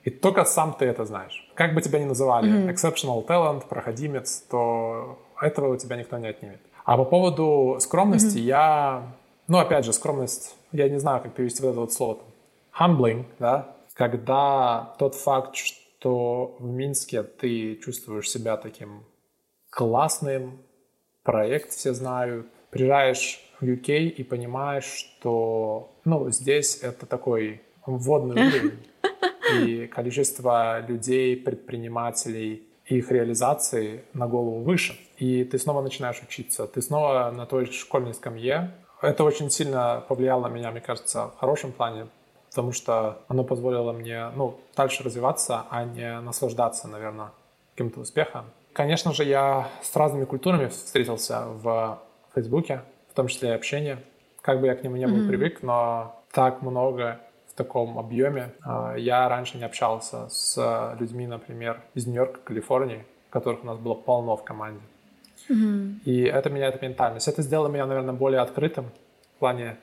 И 0.04 0.10
только 0.10 0.46
сам 0.46 0.76
ты 0.78 0.86
это 0.86 1.04
знаешь. 1.04 1.50
Как 1.56 1.74
бы 1.74 1.82
тебя 1.82 2.00
ни 2.00 2.06
называли, 2.06 2.52
mm-hmm. 2.52 2.74
exceptional 2.74 3.26
talent, 3.26 3.68
проходимец, 3.68 4.44
то 4.50 5.20
этого 5.42 5.74
у 5.74 5.78
тебя 5.78 5.98
никто 5.98 6.18
не 6.18 6.28
отнимет. 6.28 6.62
А 6.86 6.96
по 6.96 7.06
поводу 7.06 7.78
скромности, 7.80 8.38
mm-hmm. 8.38 8.42
я, 8.42 9.04
ну 9.48 9.58
опять 9.58 9.84
же, 9.84 9.92
скромность, 9.92 10.56
я 10.72 10.88
не 10.88 11.00
знаю, 11.00 11.22
как 11.22 11.34
перевести 11.34 11.64
вот 11.64 11.72
это 11.72 11.80
вот 11.80 11.92
слово. 11.92 12.20
Humbling, 12.80 13.26
да, 13.40 13.76
когда 13.94 14.94
тот 15.00 15.16
факт, 15.16 15.56
что 15.56 15.85
что 16.06 16.56
в 16.60 16.66
Минске 16.66 17.24
ты 17.24 17.78
чувствуешь 17.78 18.30
себя 18.30 18.58
таким 18.58 19.06
классным, 19.72 20.62
проект 21.24 21.72
все 21.72 21.94
знают, 21.94 22.46
приезжаешь 22.70 23.40
в 23.60 23.66
UK 23.66 24.10
и 24.10 24.24
понимаешь, 24.24 24.84
что 24.84 25.98
ну, 26.06 26.30
здесь 26.30 26.78
это 26.84 27.08
такой 27.08 27.64
вводный 27.88 28.36
уровень, 28.48 28.86
и 29.56 29.88
количество 29.88 30.86
людей, 30.88 31.36
предпринимателей, 31.36 32.68
их 32.86 33.12
реализации 33.12 34.04
на 34.14 34.28
голову 34.28 34.62
выше. 34.62 34.96
И 35.18 35.44
ты 35.44 35.58
снова 35.58 35.82
начинаешь 35.82 36.22
учиться, 36.22 36.68
ты 36.68 36.84
снова 36.84 37.32
на 37.36 37.48
той 37.48 37.66
школьной 37.66 38.14
скамье. 38.14 38.76
Это 39.02 39.24
очень 39.24 39.50
сильно 39.50 40.06
повлияло 40.08 40.50
на 40.50 40.54
меня, 40.54 40.70
мне 40.70 40.82
кажется, 40.82 41.30
в 41.30 41.38
хорошем 41.40 41.72
плане, 41.72 42.10
потому 42.56 42.72
что 42.72 43.20
оно 43.28 43.44
позволило 43.44 43.92
мне 43.92 44.30
ну, 44.34 44.58
дальше 44.78 45.04
развиваться, 45.04 45.66
а 45.70 45.84
не 45.84 46.22
наслаждаться, 46.22 46.88
наверное, 46.88 47.32
каким-то 47.74 48.00
успехом. 48.00 48.46
Конечно 48.72 49.12
же, 49.12 49.26
я 49.26 49.68
с 49.82 49.94
разными 49.94 50.24
культурами 50.24 50.68
встретился 50.68 51.48
в 51.48 52.00
Фейсбуке, 52.34 52.84
в 53.12 53.14
том 53.14 53.28
числе 53.28 53.50
и 53.50 53.52
общение. 53.52 53.98
Как 54.42 54.62
бы 54.62 54.68
я 54.68 54.76
к 54.76 54.84
нему 54.84 54.96
не 54.96 55.06
был 55.06 55.18
mm-hmm. 55.18 55.28
привык, 55.28 55.64
но 55.64 56.24
так 56.32 56.62
много 56.62 57.20
в 57.50 57.56
таком 57.56 58.00
объеме. 58.00 58.54
А, 58.64 58.96
я 58.96 59.28
раньше 59.28 59.58
не 59.58 59.66
общался 59.66 60.30
с 60.30 60.96
людьми, 60.98 61.28
например, 61.28 61.82
из 61.94 62.08
Нью-Йорка, 62.08 62.40
Калифорнии, 62.40 63.06
которых 63.32 63.64
у 63.64 63.68
нас 63.68 63.78
было 63.78 63.96
полно 63.96 64.38
в 64.38 64.46
команде. 64.46 64.82
Mm-hmm. 65.50 66.04
И 66.06 66.22
это 66.22 66.50
меняет 66.50 66.82
ментальность. 66.82 67.28
Это 67.28 67.42
сделало 67.42 67.68
меня, 67.68 67.86
наверное, 67.86 68.14
более 68.14 68.40
открытым 68.40 68.92
в 69.36 69.40
плане 69.40 69.76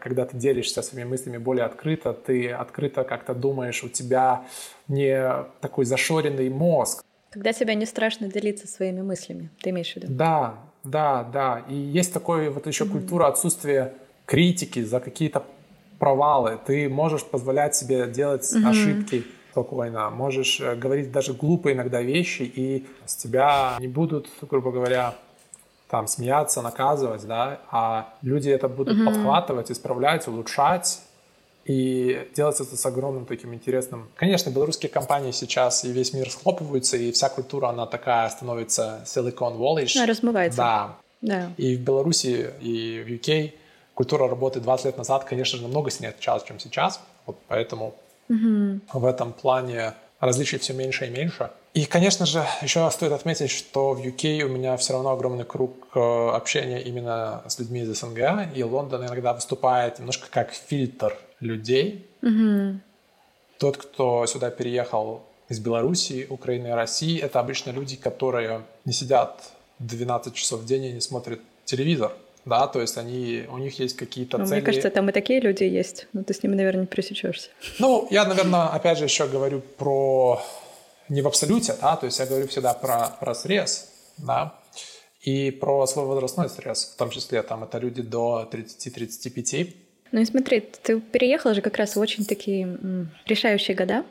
когда 0.00 0.24
ты 0.24 0.36
делишься 0.36 0.82
своими 0.82 1.08
мыслями 1.08 1.38
более 1.38 1.64
открыто, 1.64 2.12
ты 2.12 2.50
открыто 2.50 3.04
как-то 3.04 3.34
думаешь, 3.34 3.84
у 3.84 3.88
тебя 3.88 4.44
не 4.88 5.44
такой 5.60 5.84
зашоренный 5.84 6.48
мозг. 6.48 7.04
Когда 7.30 7.52
тебе 7.52 7.74
не 7.74 7.86
страшно 7.86 8.28
делиться 8.28 8.66
своими 8.66 9.02
мыслями, 9.02 9.50
ты 9.60 9.70
имеешь 9.70 9.92
в 9.92 9.96
виду? 9.96 10.06
Да, 10.08 10.54
да, 10.82 11.24
да. 11.24 11.62
И 11.68 11.74
есть 11.74 12.12
такой 12.12 12.48
вот 12.48 12.66
еще 12.66 12.84
mm-hmm. 12.84 12.90
культура 12.90 13.26
отсутствия 13.28 13.94
критики 14.26 14.82
за 14.82 15.00
какие-то 15.00 15.44
провалы. 15.98 16.58
Ты 16.66 16.88
можешь 16.88 17.24
позволять 17.24 17.76
себе 17.76 18.06
делать 18.06 18.42
mm-hmm. 18.42 18.68
ошибки 18.68 19.24
спокойно, 19.50 20.10
можешь 20.10 20.60
э, 20.60 20.74
говорить 20.76 21.10
даже 21.12 21.34
глупые 21.34 21.74
иногда 21.74 22.00
вещи, 22.00 22.42
и 22.42 22.86
с 23.04 23.16
тебя 23.16 23.76
не 23.80 23.88
будут, 23.88 24.28
грубо 24.42 24.70
говоря, 24.70 25.14
там 25.90 26.06
смеяться, 26.06 26.62
наказывать, 26.62 27.26
да, 27.26 27.60
а 27.70 28.14
люди 28.22 28.48
это 28.48 28.68
будут 28.68 28.96
mm-hmm. 28.96 29.06
подхватывать, 29.06 29.70
исправлять, 29.70 30.28
улучшать 30.28 31.00
и 31.64 32.28
делать 32.34 32.60
это 32.60 32.76
с 32.76 32.86
огромным 32.86 33.26
таким 33.26 33.52
интересным. 33.54 34.08
Конечно, 34.14 34.50
белорусские 34.50 34.90
компании 34.90 35.32
сейчас 35.32 35.84
и 35.84 35.92
весь 35.92 36.12
мир 36.12 36.30
схлопываются, 36.30 36.96
и 36.96 37.10
вся 37.12 37.28
культура, 37.28 37.68
она 37.68 37.86
такая 37.86 38.28
становится 38.28 39.02
Silicon 39.04 39.58
Valley. 39.58 39.90
Да, 39.94 40.06
размывается. 40.06 40.56
Да. 40.56 40.96
да. 41.20 41.52
И 41.56 41.76
в 41.76 41.80
Беларуси, 41.80 42.50
и 42.60 43.02
в 43.04 43.08
UK 43.08 43.52
культура 43.94 44.28
работы 44.28 44.60
20 44.60 44.86
лет 44.86 44.96
назад, 44.96 45.24
конечно 45.24 45.58
же, 45.58 45.64
намного 45.64 45.90
сильнее 45.90 46.10
отличалась, 46.10 46.44
чем 46.44 46.58
сейчас. 46.60 47.00
Вот 47.26 47.36
поэтому 47.48 47.94
mm-hmm. 48.28 48.80
в 48.92 49.04
этом 49.04 49.32
плане 49.32 49.94
различий 50.20 50.58
все 50.58 50.74
меньше 50.74 51.06
и 51.06 51.10
меньше. 51.10 51.50
И, 51.74 51.86
конечно 51.86 52.26
же, 52.26 52.44
еще 52.62 52.88
стоит 52.90 53.12
отметить, 53.12 53.50
что 53.50 53.94
в 53.94 54.00
UK 54.00 54.42
у 54.42 54.48
меня 54.48 54.76
все 54.76 54.92
равно 54.92 55.10
огромный 55.10 55.44
круг 55.44 55.88
э, 55.94 56.00
общения 56.00 56.80
именно 56.82 57.42
с 57.48 57.58
людьми 57.58 57.80
из 57.80 57.98
СНГ, 57.98 58.54
и 58.54 58.62
Лондон 58.62 59.06
иногда 59.06 59.32
выступает 59.32 59.98
немножко 59.98 60.28
как 60.30 60.52
фильтр 60.52 61.16
людей. 61.40 62.06
Mm-hmm. 62.22 62.78
Тот, 63.58 63.76
кто 63.76 64.26
сюда 64.26 64.50
переехал 64.50 65.22
из 65.48 65.58
Беларуси, 65.58 66.26
Украины 66.28 66.68
и 66.68 66.72
России, 66.72 67.20
это 67.20 67.40
обычно 67.40 67.70
люди, 67.70 67.96
которые 67.96 68.62
не 68.84 68.92
сидят 68.92 69.52
12 69.78 70.34
часов 70.34 70.60
в 70.60 70.66
день 70.66 70.84
и 70.84 70.92
не 70.92 71.00
смотрят 71.00 71.40
телевизор. 71.64 72.12
Да, 72.44 72.66
то 72.66 72.80
есть 72.80 72.96
они, 72.96 73.44
у 73.50 73.58
них 73.58 73.78
есть 73.78 73.96
какие-то 73.96 74.38
ну, 74.38 74.46
цели. 74.46 74.56
Мне 74.56 74.62
кажется, 74.64 74.90
там 74.90 75.08
и 75.08 75.12
такие 75.12 75.40
люди 75.40 75.64
есть, 75.64 76.06
но 76.12 76.22
ты 76.22 76.32
с 76.32 76.42
ними, 76.42 76.54
наверное, 76.54 76.82
не 76.82 76.86
пересечешься. 76.86 77.50
Ну, 77.78 78.08
я, 78.10 78.24
наверное, 78.24 78.68
опять 78.68 78.98
же 78.98 79.04
еще 79.04 79.26
говорю 79.26 79.60
про 79.60 80.42
не 81.08 81.22
в 81.22 81.26
абсолюте, 81.26 81.74
да, 81.80 81.96
то 81.96 82.06
есть 82.06 82.18
я 82.18 82.26
говорю 82.26 82.46
всегда 82.48 82.72
про, 82.72 83.08
про 83.20 83.34
срез, 83.34 83.90
да, 84.16 84.54
и 85.22 85.50
про 85.50 85.86
свой 85.86 86.06
возрастной 86.06 86.48
срез, 86.48 86.92
в 86.94 86.96
том 86.96 87.10
числе 87.10 87.42
там 87.42 87.64
это 87.64 87.78
люди 87.78 88.00
до 88.00 88.48
30-35. 88.50 89.74
Ну 90.12 90.20
и 90.20 90.24
смотри, 90.24 90.60
ты 90.60 91.00
переехал 91.00 91.52
же 91.54 91.60
как 91.60 91.76
раз 91.76 91.94
в 91.94 92.00
очень 92.00 92.24
такие 92.24 92.78
решающие 93.26 93.76
года, 93.76 94.04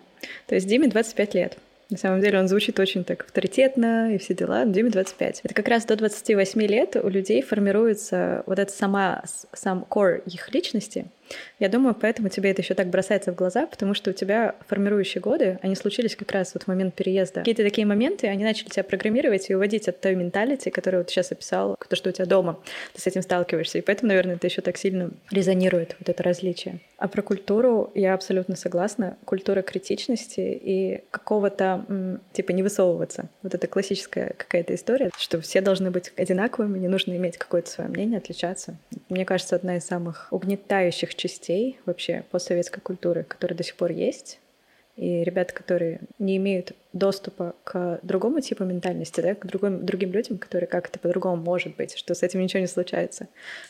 то 0.48 0.56
есть 0.56 0.68
Диме 0.68 0.88
25 0.88 1.34
лет. 1.34 1.58
На 1.90 1.98
самом 1.98 2.22
деле 2.22 2.40
он 2.40 2.48
звучит 2.48 2.80
очень 2.80 3.04
так 3.04 3.24
авторитетно 3.24 4.14
и 4.14 4.20
все 4.20 4.36
дела. 4.36 4.66
Диме 4.66 4.92
25. 4.92 5.42
Это 5.44 5.54
как 5.54 5.68
раз 5.68 5.86
до 5.86 5.96
28 5.96 6.62
лет 6.62 6.96
у 6.96 7.10
людей 7.10 7.42
формируется 7.42 8.44
вот 8.46 8.60
эта 8.60 8.72
сама, 8.72 9.24
сам 9.54 9.86
core 9.90 10.22
их 10.26 10.54
личности. 10.54 11.08
Я 11.60 11.70
думаю, 11.70 11.96
поэтому 11.96 12.30
тебе 12.30 12.52
это 12.52 12.62
еще 12.62 12.74
так 12.74 12.88
бросается 12.88 13.32
в 13.32 13.36
глаза, 13.36 13.68
потому 13.68 13.94
что 13.94 14.12
у 14.12 14.14
тебя 14.14 14.56
формирующие 14.68 15.22
годы, 15.22 15.60
они 15.62 15.76
случились 15.76 16.16
как 16.16 16.32
раз 16.32 16.54
вот 16.54 16.64
в 16.64 16.68
момент 16.68 16.96
переезда. 16.96 17.42
Какие-то 17.42 17.64
такие 17.64 17.86
моменты, 17.86 18.28
они 18.28 18.44
начали 18.44 18.70
тебя 18.70 18.84
программировать 18.84 19.50
и 19.50 19.56
уводить 19.56 19.88
от 19.88 20.00
той 20.02 20.16
менталити, 20.16 20.70
которую 20.70 21.02
вот 21.02 21.10
сейчас 21.10 21.32
описал, 21.32 21.78
то, 21.88 21.96
что 21.96 22.10
у 22.10 22.14
тебя 22.14 22.26
дома, 22.26 22.60
ты 22.94 23.02
с 23.02 23.08
этим 23.08 23.22
сталкиваешься. 23.22 23.80
И 23.80 23.82
поэтому, 23.82 24.10
наверное, 24.10 24.36
это 24.36 24.48
еще 24.48 24.62
так 24.62 24.78
сильно 24.78 25.12
резонирует, 25.32 25.96
вот 26.00 26.10
это 26.10 26.24
различие. 26.24 26.80
А 26.98 27.08
про 27.08 27.22
культуру 27.22 27.92
я 27.96 28.14
абсолютно 28.14 28.56
согласна. 28.56 29.18
Культура 29.26 29.62
критичности 29.62 30.40
и 30.40 31.04
какого-то, 31.12 32.20
типа, 32.34 32.52
не 32.52 32.62
высовываться. 32.62 33.30
Вот 33.42 33.56
это 33.56 33.68
классическая 33.68 34.34
какая-то 34.38 34.76
история, 34.76 35.10
что 35.18 35.40
все 35.42 35.62
должны 35.62 35.92
быть 35.92 36.12
одинаковыми, 36.18 36.78
не 36.78 36.88
нужно 36.88 37.16
иметь 37.16 37.38
какое-то 37.38 37.70
свое 37.70 37.90
мнение, 37.90 38.18
отличаться. 38.18 38.78
Мне 39.08 39.26
кажется, 39.26 39.56
одна 39.56 39.78
из 39.78 39.86
самых 39.86 40.28
угнетающих 40.32 41.16
частей 41.20 41.80
вообще 41.86 42.24
постсоветской 42.32 42.82
культуры, 42.82 43.24
которая 43.24 43.58
до 43.58 43.64
сих 43.64 43.76
пор 43.76 43.92
есть, 43.92 44.40
и 44.96 45.24
ребята, 45.24 45.54
которые 45.54 46.02
не 46.18 46.36
имеют 46.38 46.74
доступа 46.92 47.56
к 47.64 48.00
другому 48.04 48.42
типу 48.42 48.66
ментальности, 48.66 49.22
да, 49.22 49.34
к 49.34 49.46
другим, 49.46 49.86
другим 49.86 50.12
людям, 50.12 50.38
которые 50.38 50.68
как-то 50.68 51.00
по-другому 51.00 51.38
может 51.42 51.78
быть, 51.78 51.96
что 51.96 52.14
с 52.14 52.22
этим 52.22 52.42
ничего 52.42 52.60
не 52.60 52.68
случается. 52.68 53.28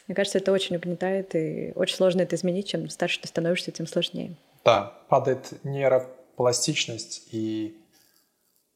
Мне 0.07 0.15
кажется, 0.15 0.39
это 0.39 0.51
очень 0.51 0.75
угнетает, 0.75 1.35
и 1.35 1.71
очень 1.75 1.95
сложно 1.95 2.21
это 2.21 2.35
изменить. 2.35 2.67
Чем 2.67 2.89
старше 2.89 3.21
ты 3.21 3.27
становишься, 3.27 3.71
тем 3.71 3.85
сложнее. 3.85 4.35
Да, 4.65 4.97
падает 5.07 5.53
нейропластичность, 5.63 7.27
и 7.31 7.77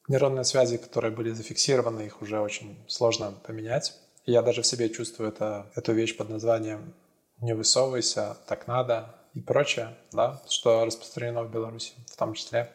нейронные 0.08 0.44
связи, 0.44 0.78
которые 0.78 1.12
были 1.12 1.32
зафиксированы, 1.32 2.02
их 2.02 2.22
уже 2.22 2.40
очень 2.40 2.78
сложно 2.88 3.34
поменять. 3.48 3.94
я 4.26 4.44
даже 4.44 4.62
в 4.62 4.68
себе 4.68 4.90
чувствую 4.90 5.30
это, 5.30 5.72
эту 5.76 5.94
вещь 5.94 6.16
под 6.16 6.30
названием 6.30 6.94
«не 7.42 7.54
высовывайся, 7.54 8.38
так 8.48 8.68
надо», 8.68 9.16
и 9.34 9.42
прочее, 9.42 9.90
да, 10.12 10.42
что 10.50 10.86
распространено 10.86 11.44
в 11.44 11.52
Беларуси 11.52 11.94
в 12.08 12.16
том 12.18 12.34
числе. 12.34 12.70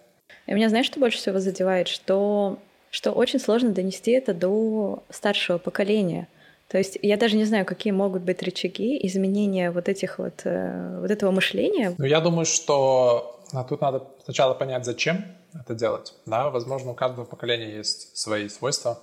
И 0.47 0.53
меня, 0.53 0.69
знаешь, 0.69 0.87
что 0.87 1.01
больше 1.01 1.19
всего 1.19 1.39
задевает? 1.39 1.89
Что, 1.89 2.59
что 2.91 3.13
очень 3.13 3.39
сложно 3.39 3.71
донести 3.71 4.11
это 4.13 4.35
до 4.35 5.03
старшего 5.11 5.59
поколения. 5.59 6.29
То 6.69 6.77
есть 6.77 6.99
я 7.01 7.17
даже 7.17 7.37
не 7.37 7.45
знаю, 7.45 7.65
какие 7.65 7.93
могут 7.93 8.23
быть 8.23 8.43
рычаги 8.43 8.99
изменения 9.07 9.71
вот 9.71 9.89
этих 9.89 10.19
вот, 10.19 10.43
э, 10.45 10.99
вот 11.01 11.11
этого 11.11 11.31
мышления. 11.31 11.95
Ну, 11.97 12.05
я 12.05 12.21
думаю, 12.21 12.45
что 12.45 13.41
а 13.53 13.65
тут 13.65 13.81
надо 13.81 14.07
сначала 14.25 14.53
понять, 14.53 14.85
зачем 14.85 15.25
это 15.55 15.75
делать. 15.75 16.13
Да, 16.27 16.51
возможно, 16.51 16.91
у 16.91 16.95
каждого 16.95 17.25
поколения 17.25 17.77
есть 17.77 18.19
свои 18.19 18.49
свойства, 18.49 18.99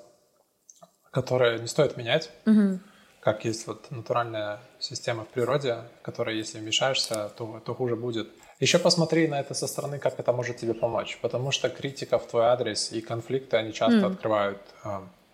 которые 1.11 1.59
не 1.59 1.67
стоит 1.67 1.97
менять. 1.97 2.29
Угу 2.45 2.79
как 3.25 3.43
есть 3.43 3.65
вот 3.65 3.89
натуральная 3.89 4.59
система 4.77 5.23
в 5.23 5.29
природе, 5.29 5.77
которая, 6.03 6.35
если 6.35 6.59
вмешаешься, 6.59 7.31
то, 7.35 7.59
то 7.65 7.73
хуже 7.73 7.95
будет. 7.95 8.27
Еще 8.59 8.77
посмотри 8.77 9.27
на 9.27 9.39
это 9.39 9.55
со 9.55 9.65
стороны, 9.65 9.97
как 9.97 10.19
это 10.19 10.31
может 10.31 10.57
тебе 10.57 10.75
помочь, 10.75 11.17
потому 11.23 11.49
что 11.49 11.69
критика 11.69 12.19
в 12.19 12.27
твой 12.27 12.45
адрес 12.45 12.91
и 12.91 13.01
конфликты, 13.01 13.57
они 13.57 13.73
часто 13.73 13.97
mm. 13.97 14.11
открывают 14.11 14.61
э, 14.83 14.89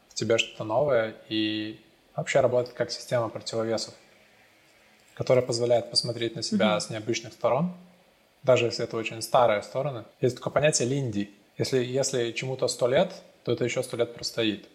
в 0.07 0.13
тебе 0.13 0.37
что-то 0.37 0.63
новое 0.63 1.15
и 1.27 1.81
вообще 2.15 2.39
работает 2.39 2.73
как 2.77 2.91
система 2.91 3.27
противовесов, 3.27 3.93
которая 5.13 5.45
позволяет 5.45 5.91
посмотреть 5.91 6.37
на 6.37 6.43
себя 6.43 6.67
mm-hmm. 6.67 6.79
с 6.79 6.89
необычных 6.91 7.33
сторон, 7.33 7.73
даже 8.41 8.67
если 8.67 8.85
это 8.85 8.95
очень 8.95 9.21
старые 9.21 9.63
стороны. 9.63 10.05
Есть 10.21 10.37
такое 10.37 10.53
понятие 10.53 10.87
линди. 10.87 11.29
Если, 11.57 11.83
если 11.83 12.31
чему-то 12.31 12.69
сто 12.69 12.87
лет, 12.87 13.11
то 13.43 13.51
это 13.51 13.65
еще 13.65 13.83
сто 13.83 13.97
лет 13.97 14.13
простоит. 14.13 14.69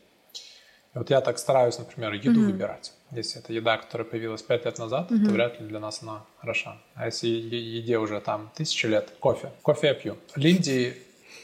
И 0.97 0.99
вот 0.99 1.11
я 1.11 1.21
так 1.21 1.39
стараюсь, 1.39 1.79
например, 1.79 2.15
еду 2.15 2.41
mm-hmm. 2.41 2.47
выбирать. 2.47 2.93
Если 3.11 3.39
это 3.43 3.53
еда, 3.53 3.77
которая 3.77 4.09
появилась 4.09 4.41
пять 4.41 4.65
лет 4.65 4.79
назад, 4.79 5.11
mm-hmm. 5.11 5.27
то 5.27 5.31
вряд 5.31 5.61
ли 5.61 5.67
для 5.67 5.79
нас 5.79 6.03
она 6.03 6.25
хороша. 6.39 6.79
А 6.95 7.05
если 7.05 7.29
еде 7.29 7.99
уже 7.99 8.19
там 8.23 8.51
тысячи 8.55 8.87
лет, 8.87 9.13
кофе. 9.21 9.51
Кофе 9.61 9.89
я 9.89 9.95
пью. 9.95 10.17
Линди, 10.37 10.97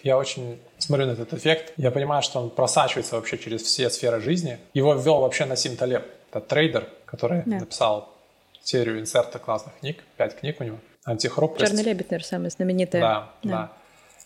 я 0.02 0.16
очень 0.16 0.58
смотрю 0.78 1.04
на 1.04 1.10
этот 1.10 1.34
эффект. 1.34 1.74
Я 1.76 1.90
понимаю, 1.90 2.22
что 2.22 2.40
он 2.40 2.48
просачивается 2.48 3.16
вообще 3.16 3.36
через 3.36 3.60
все 3.60 3.90
сферы 3.90 4.22
жизни. 4.22 4.58
Его 4.72 4.94
ввел 4.94 5.20
вообще 5.20 5.44
Насим 5.44 5.76
Талеб. 5.76 6.06
Это 6.30 6.40
трейдер, 6.40 6.88
который 7.04 7.40
yeah. 7.40 7.60
написал 7.60 8.08
серию 8.62 9.00
инсерта 9.00 9.38
классных 9.38 9.74
книг, 9.80 10.02
пять 10.16 10.40
книг 10.40 10.62
у 10.62 10.64
него. 10.64 10.78
Антихрупкость. 11.04 11.66
Черный 11.66 11.84
лебедь, 11.84 12.10
наверное, 12.10 12.26
самая 12.26 12.48
знаменитая. 12.48 13.02
Да, 13.02 13.30
да, 13.42 13.50
да. 13.50 13.72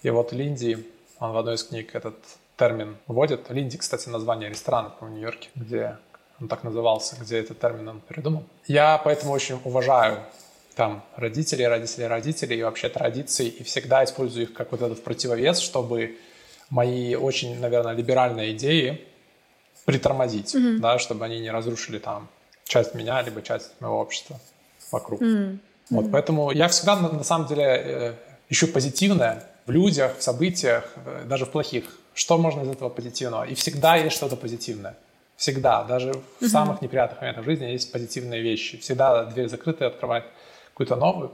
И 0.04 0.10
вот 0.10 0.32
Линди, 0.32 0.86
он 1.18 1.32
в 1.32 1.36
одной 1.36 1.56
из 1.56 1.64
книг 1.64 1.96
этот 1.96 2.14
термин 2.56 2.96
вводит. 3.06 3.50
Линди, 3.50 3.78
кстати, 3.78 4.08
название 4.08 4.48
ресторана 4.48 4.94
в 5.00 5.08
Нью-Йорке, 5.08 5.48
где 5.54 5.98
он 6.40 6.48
так 6.48 6.64
назывался, 6.64 7.16
где 7.20 7.38
этот 7.38 7.60
термин 7.60 7.88
он 7.88 8.00
придумал. 8.00 8.44
Я 8.66 8.98
поэтому 8.98 9.32
очень 9.32 9.60
уважаю 9.64 10.20
там 10.74 11.02
родителей, 11.16 11.66
родителей, 11.66 12.06
родителей 12.06 12.58
и 12.58 12.62
вообще 12.62 12.88
традиции, 12.88 13.48
и 13.48 13.62
всегда 13.62 14.04
использую 14.04 14.44
их 14.44 14.52
как 14.52 14.72
вот 14.72 14.82
этот 14.82 15.02
противовес, 15.02 15.58
чтобы 15.58 16.18
мои 16.68 17.14
очень, 17.14 17.58
наверное, 17.58 17.94
либеральные 17.94 18.52
идеи 18.52 19.06
притормозить, 19.86 20.54
mm-hmm. 20.54 20.78
да, 20.78 20.98
чтобы 20.98 21.24
они 21.24 21.40
не 21.40 21.50
разрушили 21.50 21.98
там 21.98 22.28
часть 22.64 22.94
меня, 22.94 23.22
либо 23.22 23.40
часть 23.40 23.80
моего 23.80 24.00
общества 24.00 24.38
вокруг. 24.92 25.22
Mm-hmm. 25.22 25.58
Вот, 25.90 26.10
поэтому 26.10 26.50
я 26.50 26.68
всегда, 26.68 26.96
на, 26.96 27.10
на 27.10 27.24
самом 27.24 27.46
деле, 27.46 27.64
э, 27.64 28.14
ищу 28.48 28.66
позитивное 28.66 29.44
в 29.64 29.70
людях, 29.70 30.18
в 30.18 30.22
событиях, 30.22 30.92
э, 31.06 31.24
даже 31.26 31.46
в 31.46 31.50
плохих. 31.50 31.84
Что 32.16 32.38
можно 32.38 32.62
из 32.62 32.68
этого 32.70 32.88
позитивного? 32.88 33.44
И 33.44 33.54
всегда 33.54 33.96
есть 33.96 34.16
что-то 34.16 34.36
позитивное. 34.36 34.96
Всегда. 35.36 35.84
Даже 35.84 36.14
в 36.14 36.16
mm-hmm. 36.16 36.48
самых 36.48 36.80
неприятных 36.80 37.20
моментах 37.20 37.44
жизни 37.44 37.66
есть 37.66 37.92
позитивные 37.92 38.40
вещи. 38.40 38.78
Всегда 38.78 39.24
дверь 39.26 39.48
закрытая, 39.48 39.90
открывать 39.90 40.24
какую-то 40.70 40.96
новую. 40.96 41.32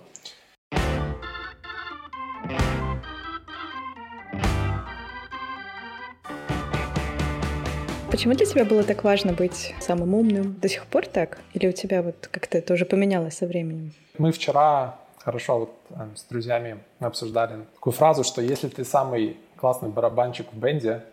Почему 8.11 8.35
для 8.35 8.45
тебя 8.45 8.65
было 8.65 8.83
так 8.83 9.05
важно 9.05 9.33
быть 9.33 9.75
самым 9.81 10.15
умным? 10.15 10.55
До 10.61 10.69
сих 10.69 10.87
пор 10.87 11.07
так? 11.07 11.39
Или 11.55 11.69
у 11.69 11.73
тебя 11.73 12.03
вот 12.03 12.29
как-то 12.33 12.59
это 12.59 12.75
уже 12.75 12.87
поменялось 12.87 13.37
со 13.37 13.47
временем? 13.47 13.93
Мы 14.19 14.33
вчера 14.33 14.99
хорошо 15.19 15.61
вот 15.61 15.75
э, 15.91 16.09
с 16.17 16.25
друзьями 16.25 16.79
обсуждали 16.99 17.67
такую 17.75 17.93
фразу, 17.93 18.25
что 18.25 18.43
если 18.43 18.67
ты 18.67 18.85
самый 18.85 19.37
классный 19.63 19.91
барабанщик 19.91 20.53
в 20.53 20.57
бенде, 20.57 21.05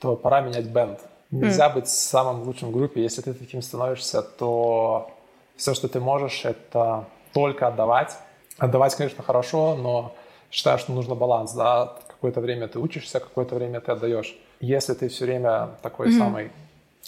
то 0.00 0.14
пора 0.14 0.42
менять 0.42 0.66
бенд. 0.66 1.00
Нельзя 1.30 1.70
mm. 1.70 1.74
быть 1.74 1.88
самым 1.88 2.42
лучшим 2.42 2.68
в 2.68 2.72
группе. 2.72 3.02
Если 3.02 3.22
ты 3.22 3.32
таким 3.32 3.62
становишься, 3.62 4.20
то 4.20 5.10
все, 5.56 5.72
что 5.72 5.88
ты 5.88 5.98
можешь, 5.98 6.44
это 6.44 7.06
только 7.32 7.68
отдавать. 7.68 8.18
Отдавать, 8.58 8.94
конечно, 8.94 9.22
хорошо, 9.22 9.76
но 9.76 10.14
считаю, 10.50 10.78
что 10.78 10.92
нужно 10.92 11.14
баланс. 11.14 11.52
Да? 11.52 11.96
Какое-то 12.06 12.42
время 12.42 12.68
ты 12.68 12.78
учишься, 12.78 13.18
какое-то 13.18 13.54
время 13.54 13.80
ты 13.80 13.92
отдаешь. 13.92 14.36
Если 14.60 14.92
ты 14.92 15.08
все 15.08 15.24
время 15.24 15.70
такой 15.80 16.08
mm-hmm. 16.08 16.18
самый 16.18 16.50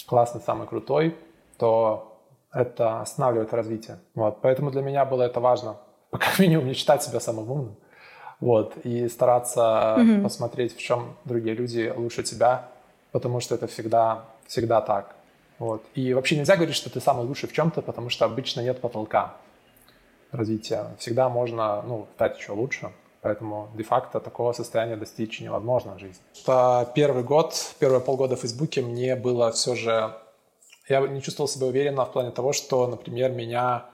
классный, 0.07 0.41
самый 0.41 0.65
крутой, 0.65 1.15
то 1.59 2.17
это 2.51 3.01
останавливает 3.01 3.53
развитие. 3.53 3.99
Вот. 4.15 4.41
Поэтому 4.41 4.71
для 4.71 4.81
меня 4.81 5.05
было 5.05 5.21
это 5.21 5.39
важно. 5.39 5.75
По 6.09 6.17
крайней 6.17 6.55
мере, 6.55 6.67
не 6.67 6.73
считать 6.73 7.03
себя 7.03 7.19
самым 7.19 7.51
умным. 7.51 7.75
Вот. 8.39 8.77
И 8.83 9.07
стараться 9.09 9.95
mm-hmm. 9.97 10.23
посмотреть, 10.23 10.75
в 10.75 10.79
чем 10.79 11.15
другие 11.25 11.55
люди 11.55 11.93
лучше 11.95 12.23
тебя, 12.23 12.69
потому 13.11 13.39
что 13.39 13.55
это 13.55 13.67
всегда, 13.67 14.25
всегда 14.47 14.81
так. 14.81 15.15
Вот. 15.59 15.83
И 15.95 16.13
вообще 16.13 16.37
нельзя 16.37 16.55
говорить, 16.55 16.75
что 16.75 16.89
ты 16.89 16.99
самый 16.99 17.25
лучший 17.25 17.47
в 17.47 17.53
чем-то, 17.53 17.81
потому 17.81 18.09
что 18.09 18.25
обычно 18.25 18.61
нет 18.61 18.81
потолка 18.81 19.35
развития. 20.31 20.87
Всегда 20.97 21.29
можно 21.29 21.81
ну, 21.83 22.07
стать 22.15 22.37
еще 22.37 22.51
лучше. 22.51 22.91
Поэтому 23.21 23.69
де-факто 23.73 24.19
такого 24.19 24.51
состояния 24.51 24.97
достичь 24.97 25.39
невозможно 25.39 25.95
в 25.95 25.99
жизни. 25.99 26.21
Это 26.41 26.91
первый 26.93 27.23
год, 27.23 27.55
первые 27.79 28.01
полгода 28.01 28.35
в 28.35 28.41
Фейсбуке 28.41 28.81
мне 28.81 29.15
было 29.15 29.51
все 29.51 29.75
же... 29.75 30.13
Я 30.89 30.99
не 31.07 31.21
чувствовал 31.21 31.47
себя 31.47 31.67
уверенно 31.67 32.03
в 32.03 32.11
плане 32.11 32.31
того, 32.31 32.51
что, 32.51 32.85
например, 32.87 33.31
меня 33.31 33.85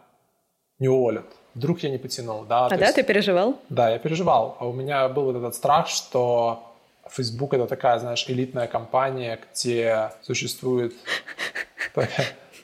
не 0.80 0.88
уволят. 0.88 1.28
Вдруг 1.56 1.80
я 1.84 1.90
не 1.90 1.98
потянул. 1.98 2.44
Да, 2.44 2.68
а 2.68 2.70
да, 2.70 2.86
есть... 2.86 2.96
ты 2.96 3.04
переживал? 3.04 3.60
Да, 3.70 3.90
я 3.90 4.00
переживал. 4.00 4.56
А 4.60 4.68
у 4.68 4.74
меня 4.74 5.08
был 5.10 5.26
вот 5.26 5.36
этот 5.36 5.56
страх, 5.56 5.88
что 5.88 6.64
Facebook 7.10 7.54
это 7.54 7.66
такая, 7.66 8.00
знаешь, 8.00 8.26
элитная 8.28 8.68
компания, 8.68 9.40
где 9.52 10.12
существует 10.22 10.94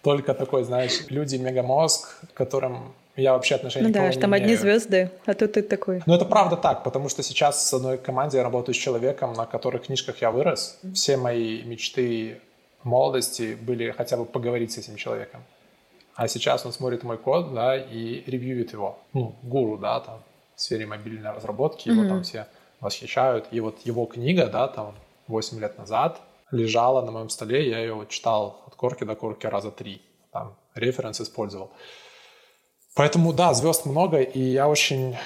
только 0.03 0.33
такой, 0.33 0.63
знаешь, 0.63 1.05
люди 1.09 1.35
мегамозг, 1.37 2.15
которым 2.33 2.93
я 3.15 3.33
вообще 3.33 3.55
отношения 3.55 3.87
ну 3.87 3.93
да, 3.93 4.11
что 4.11 4.21
там 4.21 4.33
одни 4.33 4.47
имею. 4.47 4.59
звезды, 4.59 5.09
а 5.25 5.33
тут 5.33 5.53
ты 5.53 5.61
такой. 5.61 6.03
Ну 6.05 6.13
это 6.13 6.25
правда 6.25 6.57
так, 6.57 6.83
потому 6.83 7.07
что 7.07 7.23
сейчас 7.23 7.65
с 7.65 7.73
одной 7.73 7.97
команде 7.97 8.37
я 8.37 8.43
работаю 8.43 8.75
с 8.75 8.77
человеком, 8.77 9.33
на 9.33 9.45
которых 9.45 9.83
книжках 9.83 10.21
я 10.21 10.31
вырос. 10.31 10.79
Все 10.93 11.15
мои 11.15 11.63
мечты 11.63 12.41
молодости 12.83 13.57
были 13.59 13.91
хотя 13.91 14.17
бы 14.17 14.25
поговорить 14.25 14.73
с 14.73 14.77
этим 14.77 14.97
человеком. 14.97 15.43
А 16.15 16.27
сейчас 16.29 16.65
он 16.65 16.71
смотрит 16.71 17.03
мой 17.03 17.17
код, 17.17 17.53
да, 17.53 17.77
и 17.77 18.23
ревьюет 18.25 18.71
его. 18.71 18.97
Ну, 19.13 19.35
гуру, 19.43 19.77
да, 19.77 19.99
там, 19.99 20.23
в 20.55 20.61
сфере 20.61 20.85
мобильной 20.85 21.31
разработки, 21.31 21.89
его 21.89 22.03
mm-hmm. 22.03 22.07
там 22.07 22.23
все 22.23 22.47
восхищают. 22.79 23.47
И 23.51 23.59
вот 23.59 23.79
его 23.83 24.05
книга, 24.05 24.47
да, 24.47 24.67
там 24.67 24.95
8 25.27 25.59
лет 25.59 25.77
назад 25.77 26.21
лежала 26.51 27.01
на 27.05 27.11
моем 27.11 27.29
столе, 27.29 27.69
я 27.69 27.79
ее 27.79 28.05
читал 28.09 28.61
от 28.65 28.75
корки 28.75 29.03
до 29.03 29.15
корки 29.15 29.45
раза 29.47 29.71
три, 29.71 30.01
там 30.31 30.55
референс 30.73 31.19
использовал. 31.19 31.71
Поэтому, 32.95 33.33
да, 33.33 33.53
звезд 33.53 33.85
много, 33.85 34.21
и 34.21 34.39
я 34.39 34.69
очень 34.69 35.17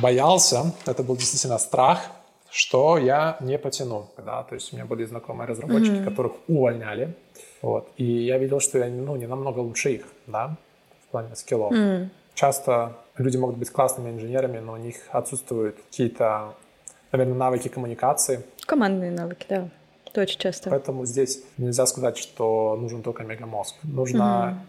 боялся, 0.00 0.72
это 0.86 1.02
был 1.02 1.16
действительно 1.16 1.58
страх, 1.58 2.06
что 2.50 2.98
я 2.98 3.36
не 3.40 3.58
потяну. 3.58 4.10
Да? 4.16 4.44
То 4.44 4.54
есть 4.54 4.72
у 4.72 4.76
меня 4.76 4.86
были 4.86 5.04
знакомые 5.04 5.48
разработчики, 5.48 5.96
mm-hmm. 5.96 6.04
которых 6.04 6.32
увольняли, 6.46 7.16
вот, 7.62 7.88
и 7.96 8.04
я 8.04 8.38
видел, 8.38 8.60
что 8.60 8.78
я 8.78 8.86
ну, 8.88 9.16
не 9.16 9.26
намного 9.26 9.58
лучше 9.58 9.94
их, 9.94 10.06
да, 10.26 10.56
в 11.06 11.10
плане 11.10 11.34
скиллов. 11.36 11.72
Mm-hmm. 11.72 12.08
Часто 12.34 12.92
люди 13.16 13.36
могут 13.36 13.56
быть 13.56 13.70
классными 13.70 14.10
инженерами, 14.10 14.58
но 14.58 14.74
у 14.74 14.76
них 14.76 14.96
отсутствуют 15.10 15.76
какие-то, 15.90 16.54
наверное, 17.12 17.34
навыки 17.34 17.68
коммуникации. 17.68 18.42
Командные 18.66 19.10
навыки, 19.10 19.46
да. 19.48 19.68
Это 20.06 20.22
очень 20.22 20.38
часто. 20.38 20.70
Поэтому 20.70 21.06
здесь 21.06 21.42
нельзя 21.58 21.86
сказать, 21.86 22.18
что 22.18 22.76
нужен 22.80 23.02
только 23.02 23.22
мегамозг. 23.22 23.74
Нужно 23.82 24.62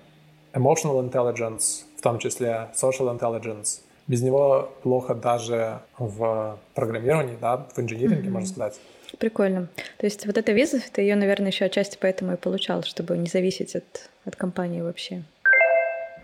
mm-hmm. 0.54 0.62
emotional 0.62 1.10
intelligence, 1.10 1.84
в 1.98 2.02
том 2.02 2.20
числе 2.20 2.70
social 2.74 3.18
intelligence. 3.18 3.82
Без 4.08 4.22
него 4.22 4.72
плохо 4.84 5.14
даже 5.14 5.80
в 5.98 6.58
программировании, 6.74 7.38
да, 7.42 7.68
в 7.76 7.80
инжиниринге, 7.80 8.30
mm-hmm. 8.30 8.32
можно 8.32 8.48
сказать. 8.48 8.80
Прикольно. 9.20 9.68
То 9.98 10.06
есть 10.06 10.26
вот 10.26 10.38
эта 10.38 10.52
виза, 10.52 10.80
ты 10.92 11.02
ее, 11.02 11.16
наверное, 11.16 11.48
еще 11.48 11.66
отчасти 11.66 11.98
поэтому 12.00 12.34
и 12.34 12.36
получал, 12.38 12.84
чтобы 12.84 13.18
не 13.18 13.28
зависеть 13.28 13.76
от, 13.76 14.10
от 14.26 14.36
компании 14.36 14.82
вообще. 14.82 15.24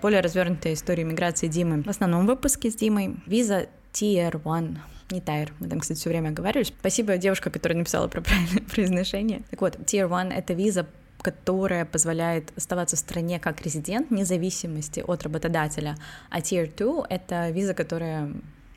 Более 0.03 0.19
развернутая 0.19 0.73
история 0.73 1.05
миграции 1.05 1.47
Димы. 1.47 1.81
В 1.81 1.87
основном 1.87 2.27
выпуске 2.27 2.69
с 2.69 2.75
Димой 2.75 3.15
виза 3.25 3.67
Tier 3.93 4.35
1 4.43 4.79
не 5.11 5.21
Тайр. 5.21 5.53
Мы 5.61 5.69
там, 5.69 5.79
кстати, 5.79 5.97
все 5.97 6.09
время 6.09 6.31
говорили. 6.31 6.65
Спасибо 6.65 7.15
девушка, 7.15 7.49
которая 7.49 7.77
написала 7.77 8.09
про 8.09 8.19
правильное 8.19 8.63
произношение. 8.69 9.43
Так 9.49 9.61
вот, 9.61 9.77
Tier 9.77 10.13
1— 10.13 10.31
это 10.37 10.51
виза, 10.51 10.87
которая 11.21 11.85
позволяет 11.85 12.51
оставаться 12.57 12.97
в 12.97 12.99
стране 12.99 13.39
как 13.39 13.61
резидент, 13.61 14.09
вне 14.09 14.25
зависимости 14.25 14.99
от 15.07 15.23
работодателя. 15.23 15.95
А 16.29 16.41
Tier 16.41 16.69
2— 16.75 17.05
это 17.09 17.49
виза, 17.51 17.73
которая 17.73 18.29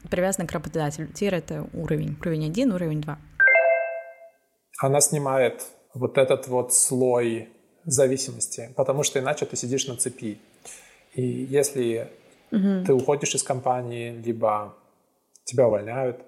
привязана 0.09 0.47
к 0.47 0.53
работодателю. 0.53 1.09
Tier— 1.09 1.31
это 1.35 1.67
уровень. 1.73 2.17
Уровень 2.21 2.45
1, 2.53 2.73
уровень 2.73 3.01
2. 3.01 3.19
Она 4.79 5.01
снимает 5.01 5.67
вот 5.93 6.19
этот 6.19 6.47
вот 6.47 6.73
слой 6.73 7.49
зависимости, 7.85 8.73
потому 8.77 9.03
что 9.03 9.19
иначе 9.19 9.45
ты 9.45 9.57
сидишь 9.57 9.89
на 9.89 9.97
цепи. 9.97 10.39
И 11.17 11.23
если 11.23 12.11
угу. 12.53 12.85
ты 12.85 12.93
уходишь 12.93 13.35
из 13.35 13.43
компании, 13.43 14.13
либо 14.13 14.75
тебя 15.45 15.67
увольняют. 15.67 16.21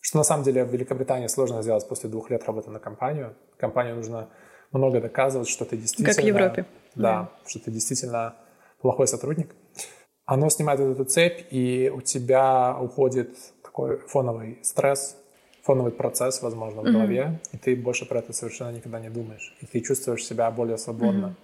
Что 0.00 0.18
на 0.18 0.24
самом 0.24 0.44
деле 0.44 0.64
в 0.64 0.72
Великобритании 0.72 1.26
сложно 1.26 1.62
сделать 1.62 1.88
после 1.88 2.10
двух 2.10 2.30
лет 2.30 2.44
работы 2.44 2.70
на 2.70 2.78
компанию. 2.78 3.34
Компанию 3.56 3.96
нужно 3.96 4.28
много 4.70 5.00
доказывать, 5.00 5.48
что 5.48 5.64
ты 5.64 5.76
действительно... 5.76 6.14
Как 6.14 6.24
в 6.24 6.26
Европе. 6.26 6.66
Да, 6.94 7.02
да. 7.02 7.30
что 7.46 7.58
ты 7.58 7.70
действительно 7.70 8.34
плохой 8.80 9.06
сотрудник. 9.06 9.54
Оно 10.26 10.48
снимает 10.50 10.80
эту 10.80 11.04
цепь, 11.04 11.46
и 11.50 11.90
у 11.94 12.00
тебя 12.00 12.76
уходит 12.80 13.36
такой 13.62 13.98
фоновый 13.98 14.58
стресс, 14.62 15.16
фоновый 15.62 15.92
процесс, 15.92 16.42
возможно, 16.42 16.82
в 16.82 16.84
mm-hmm. 16.84 16.92
голове, 16.92 17.40
и 17.52 17.56
ты 17.56 17.76
больше 17.76 18.06
про 18.06 18.18
это 18.18 18.32
совершенно 18.32 18.70
никогда 18.70 19.00
не 19.00 19.10
думаешь. 19.10 19.54
И 19.60 19.66
ты 19.66 19.80
чувствуешь 19.80 20.24
себя 20.24 20.50
более 20.50 20.78
свободно. 20.78 21.34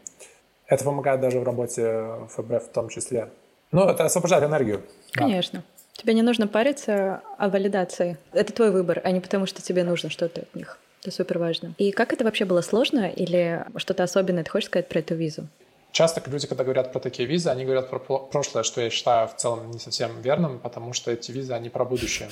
Это 0.71 0.85
помогает 0.85 1.21
даже 1.21 1.41
в 1.41 1.43
работе 1.43 2.07
ФБ 2.29 2.65
в 2.65 2.69
том 2.73 2.89
числе. 2.89 3.29
Ну, 3.73 3.89
это 3.89 4.05
освобождает 4.05 4.45
энергию. 4.45 4.83
Конечно. 5.11 5.59
Да. 5.59 6.01
Тебе 6.01 6.15
не 6.15 6.23
нужно 6.23 6.47
париться 6.47 7.23
о 7.39 7.49
валидации. 7.49 8.19
Это 8.33 8.53
твой 8.53 8.71
выбор, 8.71 9.01
а 9.05 9.11
не 9.11 9.21
потому, 9.21 9.47
что 9.47 9.61
тебе 9.61 9.83
нужно 9.83 10.11
что-то 10.11 10.43
от 10.43 10.55
них. 10.55 10.79
Это 11.03 11.11
супер 11.11 11.39
важно. 11.39 11.75
И 11.77 11.91
как 11.91 12.13
это 12.13 12.25
вообще 12.25 12.45
было 12.45 12.61
сложно 12.61 13.11
или 13.11 13.65
что-то 13.77 14.05
особенное 14.05 14.45
ты 14.45 14.51
хочешь 14.51 14.69
сказать 14.69 14.89
про 14.89 15.01
эту 15.01 15.17
визу? 15.17 15.49
Часто 15.91 16.23
люди, 16.31 16.47
когда 16.47 16.63
говорят 16.63 16.93
про 16.93 17.01
такие 17.01 17.27
визы, 17.27 17.51
они 17.51 17.65
говорят 17.65 17.91
про 17.91 17.99
прошлое, 17.99 18.63
что 18.63 18.81
я 18.81 18.91
считаю 18.91 19.27
в 19.27 19.35
целом 19.35 19.73
не 19.73 19.81
совсем 19.81 20.21
верным, 20.21 20.61
потому 20.61 20.93
что 20.93 21.11
эти 21.11 21.33
визы, 21.33 21.53
они 21.53 21.69
про 21.69 21.85
будущее. 21.85 22.29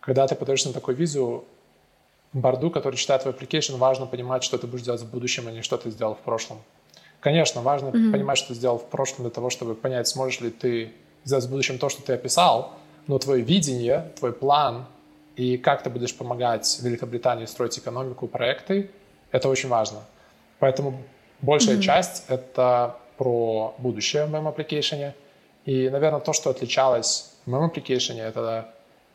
Когда 0.00 0.26
ты 0.26 0.34
подаешься 0.34 0.68
на 0.68 0.74
такую 0.74 0.96
визу, 0.96 1.44
борду, 2.32 2.72
который 2.72 2.96
читает 2.96 3.22
твой 3.22 3.34
application, 3.34 3.76
важно 3.76 4.06
понимать, 4.06 4.42
что 4.42 4.58
ты 4.58 4.66
будешь 4.66 4.82
делать 4.82 5.02
в 5.02 5.08
будущем, 5.08 5.46
а 5.46 5.52
не 5.52 5.62
что 5.62 5.76
ты 5.76 5.90
сделал 5.90 6.16
в 6.16 6.20
прошлом. 6.20 6.58
Конечно, 7.20 7.62
важно 7.62 7.88
mm-hmm. 7.88 8.12
понимать, 8.12 8.38
что 8.38 8.48
ты 8.48 8.54
сделал 8.54 8.78
в 8.78 8.88
прошлом 8.88 9.24
для 9.24 9.30
того, 9.30 9.50
чтобы 9.50 9.74
понять, 9.74 10.06
сможешь 10.08 10.40
ли 10.40 10.50
ты 10.50 10.92
сделать 11.24 11.44
в 11.44 11.50
будущем 11.50 11.78
то, 11.78 11.88
что 11.88 12.02
ты 12.02 12.12
описал, 12.12 12.74
но 13.06 13.18
твое 13.18 13.42
видение, 13.42 14.12
твой 14.18 14.32
план 14.32 14.86
и 15.36 15.56
как 15.56 15.82
ты 15.82 15.90
будешь 15.90 16.14
помогать 16.14 16.78
Великобритании 16.82 17.46
строить 17.46 17.78
экономику, 17.78 18.26
проекты, 18.26 18.90
это 19.30 19.48
очень 19.48 19.68
важно. 19.68 19.98
Поэтому 20.58 21.00
большая 21.40 21.76
mm-hmm. 21.76 21.82
часть— 21.82 22.24
это 22.28 22.96
про 23.16 23.74
будущее 23.78 24.24
в 24.26 24.30
моем 24.30 24.48
application. 24.48 25.12
И, 25.64 25.90
наверное, 25.90 26.20
то, 26.20 26.32
что 26.32 26.50
отличалось 26.50 27.32
в 27.44 27.50
моем 27.50 27.68
application, 27.68 28.20
это 28.20 28.72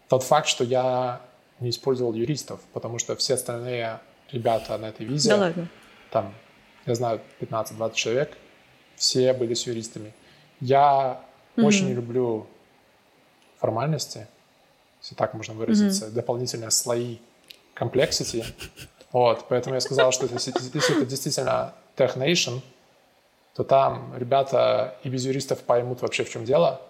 тот 0.09 0.23
факт, 0.23 0.47
что 0.47 0.63
я 0.63 1.21
не 1.59 1.69
использовал 1.69 2.13
юристов, 2.13 2.59
потому 2.73 2.99
что 2.99 3.15
все 3.15 3.35
остальные 3.35 3.99
ребята 4.31 4.77
на 4.77 4.89
этой 4.89 5.05
визе, 5.05 5.29
да 5.29 5.37
ладно. 5.37 5.67
там, 6.11 6.33
я 6.85 6.95
знаю, 6.95 7.21
15-20 7.41 7.93
человек, 7.93 8.37
все 8.95 9.33
были 9.33 9.53
с 9.53 9.67
юристами. 9.67 10.13
Я 10.59 11.23
Mm-hmm. 11.55 11.65
Очень 11.65 11.87
не 11.87 11.93
люблю 11.93 12.47
формальности, 13.59 14.27
если 15.01 15.15
так 15.15 15.33
можно 15.33 15.53
выразиться, 15.53 16.05
mm-hmm. 16.05 16.11
дополнительные 16.11 16.71
слои 16.71 17.17
complexity. 17.75 18.43
Вот, 19.11 19.45
поэтому 19.47 19.75
я 19.75 19.81
сказал, 19.81 20.11
что 20.11 20.25
если, 20.25 20.51
если 20.73 20.97
это 20.97 21.05
действительно 21.05 21.75
Tech 21.95 22.17
Nation, 22.17 22.61
то 23.53 23.63
там 23.63 24.11
ребята 24.17 24.97
и 25.03 25.09
без 25.09 25.23
юристов 25.23 25.59
поймут 25.59 26.01
вообще, 26.01 26.23
в 26.23 26.31
чем 26.31 26.45
дело, 26.45 26.81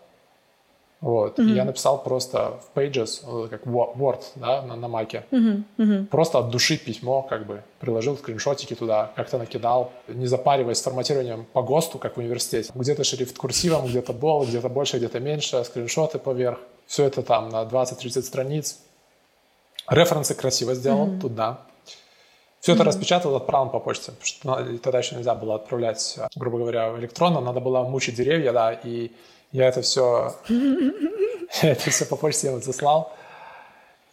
вот. 1.03 1.37
Mm-hmm. 1.37 1.51
И 1.51 1.55
я 1.55 1.65
написал 1.65 2.01
просто 2.01 2.61
в 2.61 2.77
Pages, 2.77 3.49
как 3.49 3.65
Word, 3.65 4.21
да, 4.35 4.61
на, 4.61 4.77
на 4.77 4.87
Маке. 4.87 5.25
Mm-hmm. 5.31 5.63
Mm-hmm. 5.77 6.05
Просто 6.05 6.39
от 6.39 6.49
души 6.49 6.77
письмо, 6.77 7.23
как 7.23 7.45
бы, 7.45 7.61
приложил 7.81 8.15
скриншотики 8.15 8.73
туда, 8.73 9.11
как-то 9.17 9.37
накидал, 9.37 9.91
не 10.07 10.27
запариваясь 10.27 10.77
с 10.77 10.81
форматированием 10.81 11.45
по 11.51 11.61
ГОСТу, 11.61 11.97
как 11.97 12.15
в 12.15 12.19
университете. 12.19 12.71
Где-то 12.73 13.03
шрифт 13.03 13.37
курсивом, 13.37 13.85
где-то 13.85 14.13
бол, 14.13 14.45
где-то 14.45 14.69
больше, 14.69 14.95
где-то 14.95 15.19
меньше, 15.19 15.61
скриншоты 15.65 16.19
поверх. 16.19 16.59
Все 16.87 17.03
это 17.03 17.21
там 17.21 17.49
на 17.49 17.63
20-30 17.63 18.21
страниц. 18.21 18.79
Референсы 19.89 20.35
красиво 20.35 20.73
сделал 20.73 21.07
mm-hmm. 21.07 21.19
туда. 21.19 21.59
Все 22.63 22.71
mm-hmm. 22.71 22.76
это 22.76 22.84
распечатал, 22.86 23.36
отправил 23.36 23.69
по 23.69 23.80
почте, 23.82 24.13
потому 24.13 24.26
что 24.26 24.78
тогда 24.78 24.99
еще 24.99 25.15
нельзя 25.15 25.36
было 25.36 25.56
отправлять, 25.56 26.17
грубо 26.34 26.60
говоря, 26.60 26.97
электронно, 26.97 27.41
надо 27.41 27.60
было 27.60 27.84
мучить 27.84 28.15
деревья, 28.15 28.54
да, 28.54 28.71
и 28.71 29.12
я 29.52 29.67
это 29.67 29.82
все, 29.82 30.34
это 31.62 31.89
все 31.89 32.06
по 32.06 32.15
почте 32.15 32.47
им 32.47 32.62
заслал. 32.62 33.12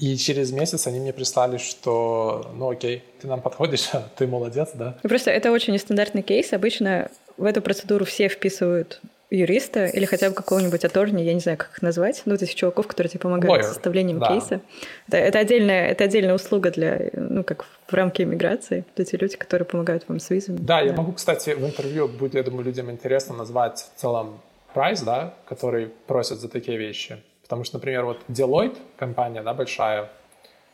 И 0.00 0.16
через 0.16 0.50
месяц 0.50 0.88
они 0.88 0.98
мне 0.98 1.12
прислали, 1.12 1.58
что, 1.58 2.50
ну 2.56 2.70
окей, 2.70 3.04
ты 3.20 3.28
нам 3.28 3.40
подходишь, 3.40 3.88
ты 4.16 4.26
молодец, 4.26 4.70
да. 4.74 4.96
Ну, 5.00 5.08
просто 5.08 5.30
это 5.30 5.52
очень 5.52 5.72
нестандартный 5.72 6.22
кейс. 6.22 6.52
Обычно 6.52 7.08
в 7.36 7.44
эту 7.44 7.62
процедуру 7.62 8.04
все 8.04 8.26
вписывают 8.26 9.00
юриста 9.30 9.86
или 9.86 10.04
хотя 10.04 10.28
бы 10.28 10.34
какого-нибудь 10.34 10.84
аторни, 10.84 11.22
я 11.22 11.32
не 11.32 11.40
знаю, 11.40 11.56
как 11.56 11.70
их 11.70 11.82
назвать, 11.82 12.22
ну, 12.24 12.36
то 12.36 12.44
есть 12.44 12.56
чуваков, 12.56 12.86
которые 12.86 13.10
тебе 13.10 13.20
помогают 13.20 13.60
Lawyer. 13.62 13.66
с 13.66 13.68
составлением 13.68 14.18
да. 14.18 14.28
кейса. 14.28 14.60
Это, 15.06 15.16
это, 15.16 15.38
отдельная, 15.38 15.88
это 15.88 16.04
отдельная 16.04 16.34
услуга 16.34 16.70
для, 16.70 17.10
ну, 17.12 17.44
как 17.44 17.64
в 17.86 17.94
рамке 17.94 18.24
иммиграции. 18.24 18.84
Вот 18.88 19.00
эти 19.00 19.14
люди, 19.16 19.36
которые 19.36 19.66
помогают 19.66 20.04
вам 20.08 20.18
с 20.18 20.30
визами. 20.30 20.56
Да, 20.56 20.80
да, 20.80 20.80
я 20.80 20.92
могу, 20.92 21.12
кстати, 21.12 21.50
в 21.50 21.64
интервью, 21.64 22.08
будет, 22.08 22.34
я 22.34 22.42
думаю, 22.42 22.64
людям 22.64 22.90
интересно 22.90 23.36
назвать 23.36 23.90
в 23.94 24.00
целом 24.00 24.40
прайс, 24.74 25.00
да, 25.02 25.34
который 25.46 25.90
просят 26.06 26.40
за 26.40 26.48
такие 26.48 26.76
вещи. 26.76 27.22
Потому 27.42 27.64
что, 27.64 27.76
например, 27.76 28.04
вот 28.04 28.18
Deloitte, 28.28 28.76
компания, 28.96 29.42
да, 29.42 29.54
большая, 29.54 30.10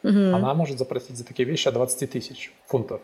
угу. 0.03 0.19
она 0.35 0.55
может 0.55 0.79
запросить 0.79 1.17
за 1.17 1.25
такие 1.25 1.49
вещи 1.49 1.69
от 1.69 1.75
20 1.75 2.11
тысяч 2.11 2.53
фунтов. 2.67 3.01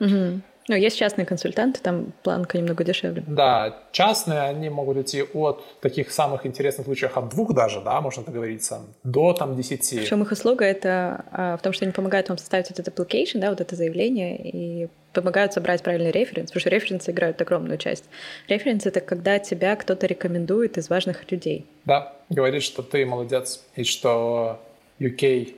Угу. 0.00 0.40
Ну, 0.68 0.74
есть 0.74 0.98
частные 0.98 1.26
консультанты, 1.26 1.80
там 1.80 2.12
планка 2.22 2.58
немного 2.58 2.82
дешевле. 2.82 3.22
Да, 3.26 3.76
частные, 3.92 4.40
они 4.40 4.68
могут 4.68 4.96
идти 4.98 5.22
от 5.22 5.64
таких 5.80 6.10
самых 6.10 6.44
интересных 6.44 6.86
случаев, 6.86 7.16
от 7.16 7.28
двух 7.28 7.54
даже, 7.54 7.80
да, 7.80 8.00
можно 8.00 8.24
договориться, 8.24 8.80
до 9.04 9.32
там 9.32 9.56
десяти. 9.56 9.98
Причем 9.98 10.22
их 10.22 10.32
услуга 10.32 10.64
это 10.64 11.24
а, 11.30 11.56
в 11.56 11.62
том, 11.62 11.72
что 11.72 11.84
они 11.84 11.92
помогают 11.92 12.28
вам 12.28 12.38
составить 12.38 12.70
этот 12.70 12.88
application, 12.88 13.38
да, 13.38 13.50
вот 13.50 13.60
это 13.60 13.76
заявление, 13.76 14.38
и 14.42 14.88
помогают 15.12 15.52
собрать 15.52 15.82
правильный 15.82 16.10
референс, 16.10 16.50
потому 16.50 16.60
что 16.60 16.70
референсы 16.70 17.10
играют 17.12 17.40
огромную 17.40 17.78
часть. 17.78 18.04
Референс— 18.48 18.86
это 18.86 19.00
когда 19.00 19.38
тебя 19.38 19.76
кто-то 19.76 20.06
рекомендует 20.06 20.78
из 20.78 20.90
важных 20.90 21.30
людей. 21.30 21.64
Да, 21.84 22.12
говорит, 22.28 22.62
что 22.62 22.82
ты 22.82 23.06
молодец, 23.06 23.62
и 23.76 23.84
что 23.84 24.60
UK, 24.98 25.54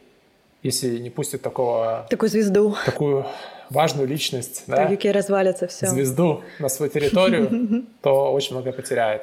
если 0.63 0.99
не 0.99 1.11
пустит 1.11 1.43
такого... 1.43 2.07
Такую 2.11 2.29
звезду. 2.29 2.77
Такую 2.85 3.27
важную 3.71 4.09
личность, 4.09 4.65
да, 4.67 4.77
развалится 5.13 5.67
все. 5.67 5.87
звезду 5.87 6.43
на 6.59 6.69
свою 6.69 6.91
территорию, 6.91 7.85
то 8.03 8.33
очень 8.33 8.55
много 8.55 8.73
потеряет. 8.73 9.23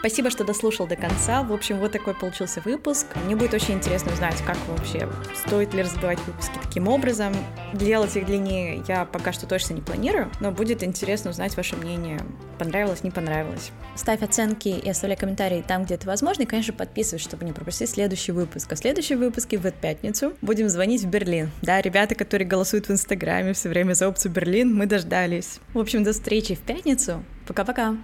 Спасибо, 0.00 0.30
что 0.30 0.44
дослушал 0.44 0.86
до 0.86 0.96
конца. 0.96 1.42
В 1.42 1.52
общем, 1.52 1.78
вот 1.78 1.92
такой 1.92 2.14
получился 2.14 2.62
выпуск. 2.62 3.06
Мне 3.26 3.36
будет 3.36 3.52
очень 3.52 3.74
интересно 3.74 4.12
узнать, 4.12 4.42
как 4.46 4.56
вообще, 4.66 5.06
стоит 5.36 5.74
ли 5.74 5.82
разбивать 5.82 6.18
выпуски 6.26 6.54
таким 6.62 6.88
образом. 6.88 7.34
Делать 7.74 8.16
их 8.16 8.24
длиннее 8.24 8.82
я 8.88 9.04
пока 9.04 9.32
что 9.32 9.46
точно 9.46 9.74
не 9.74 9.82
планирую, 9.82 10.30
но 10.40 10.52
будет 10.52 10.82
интересно 10.82 11.30
узнать 11.30 11.54
ваше 11.54 11.76
мнение. 11.76 12.18
Понравилось, 12.58 13.04
не 13.04 13.10
понравилось. 13.10 13.72
Ставь 13.94 14.22
оценки 14.22 14.68
и 14.68 14.88
оставляй 14.88 15.18
комментарии 15.18 15.62
там, 15.66 15.84
где 15.84 15.96
это 15.96 16.06
возможно. 16.06 16.44
И, 16.44 16.46
конечно, 16.46 16.72
подписывайся, 16.72 17.28
чтобы 17.28 17.44
не 17.44 17.52
пропустить 17.52 17.90
следующий 17.90 18.32
выпуск. 18.32 18.72
А 18.72 18.76
следующий 18.76 19.16
выпуске 19.16 19.58
в 19.58 19.66
эту 19.66 19.78
пятницу 19.78 20.32
будем 20.40 20.70
звонить 20.70 21.02
в 21.02 21.08
Берлин. 21.08 21.50
Да, 21.60 21.82
ребята, 21.82 22.14
которые 22.14 22.48
голосуют 22.48 22.88
в 22.88 22.90
Инстаграме 22.90 23.52
все 23.52 23.68
время 23.68 23.92
за 23.92 24.08
опцию 24.08 24.32
Берлин, 24.32 24.74
мы 24.74 24.86
дождались. 24.86 25.60
В 25.74 25.78
общем, 25.78 26.04
до 26.04 26.14
встречи 26.14 26.54
в 26.54 26.60
пятницу. 26.60 27.22
Пока-пока. 27.46 27.96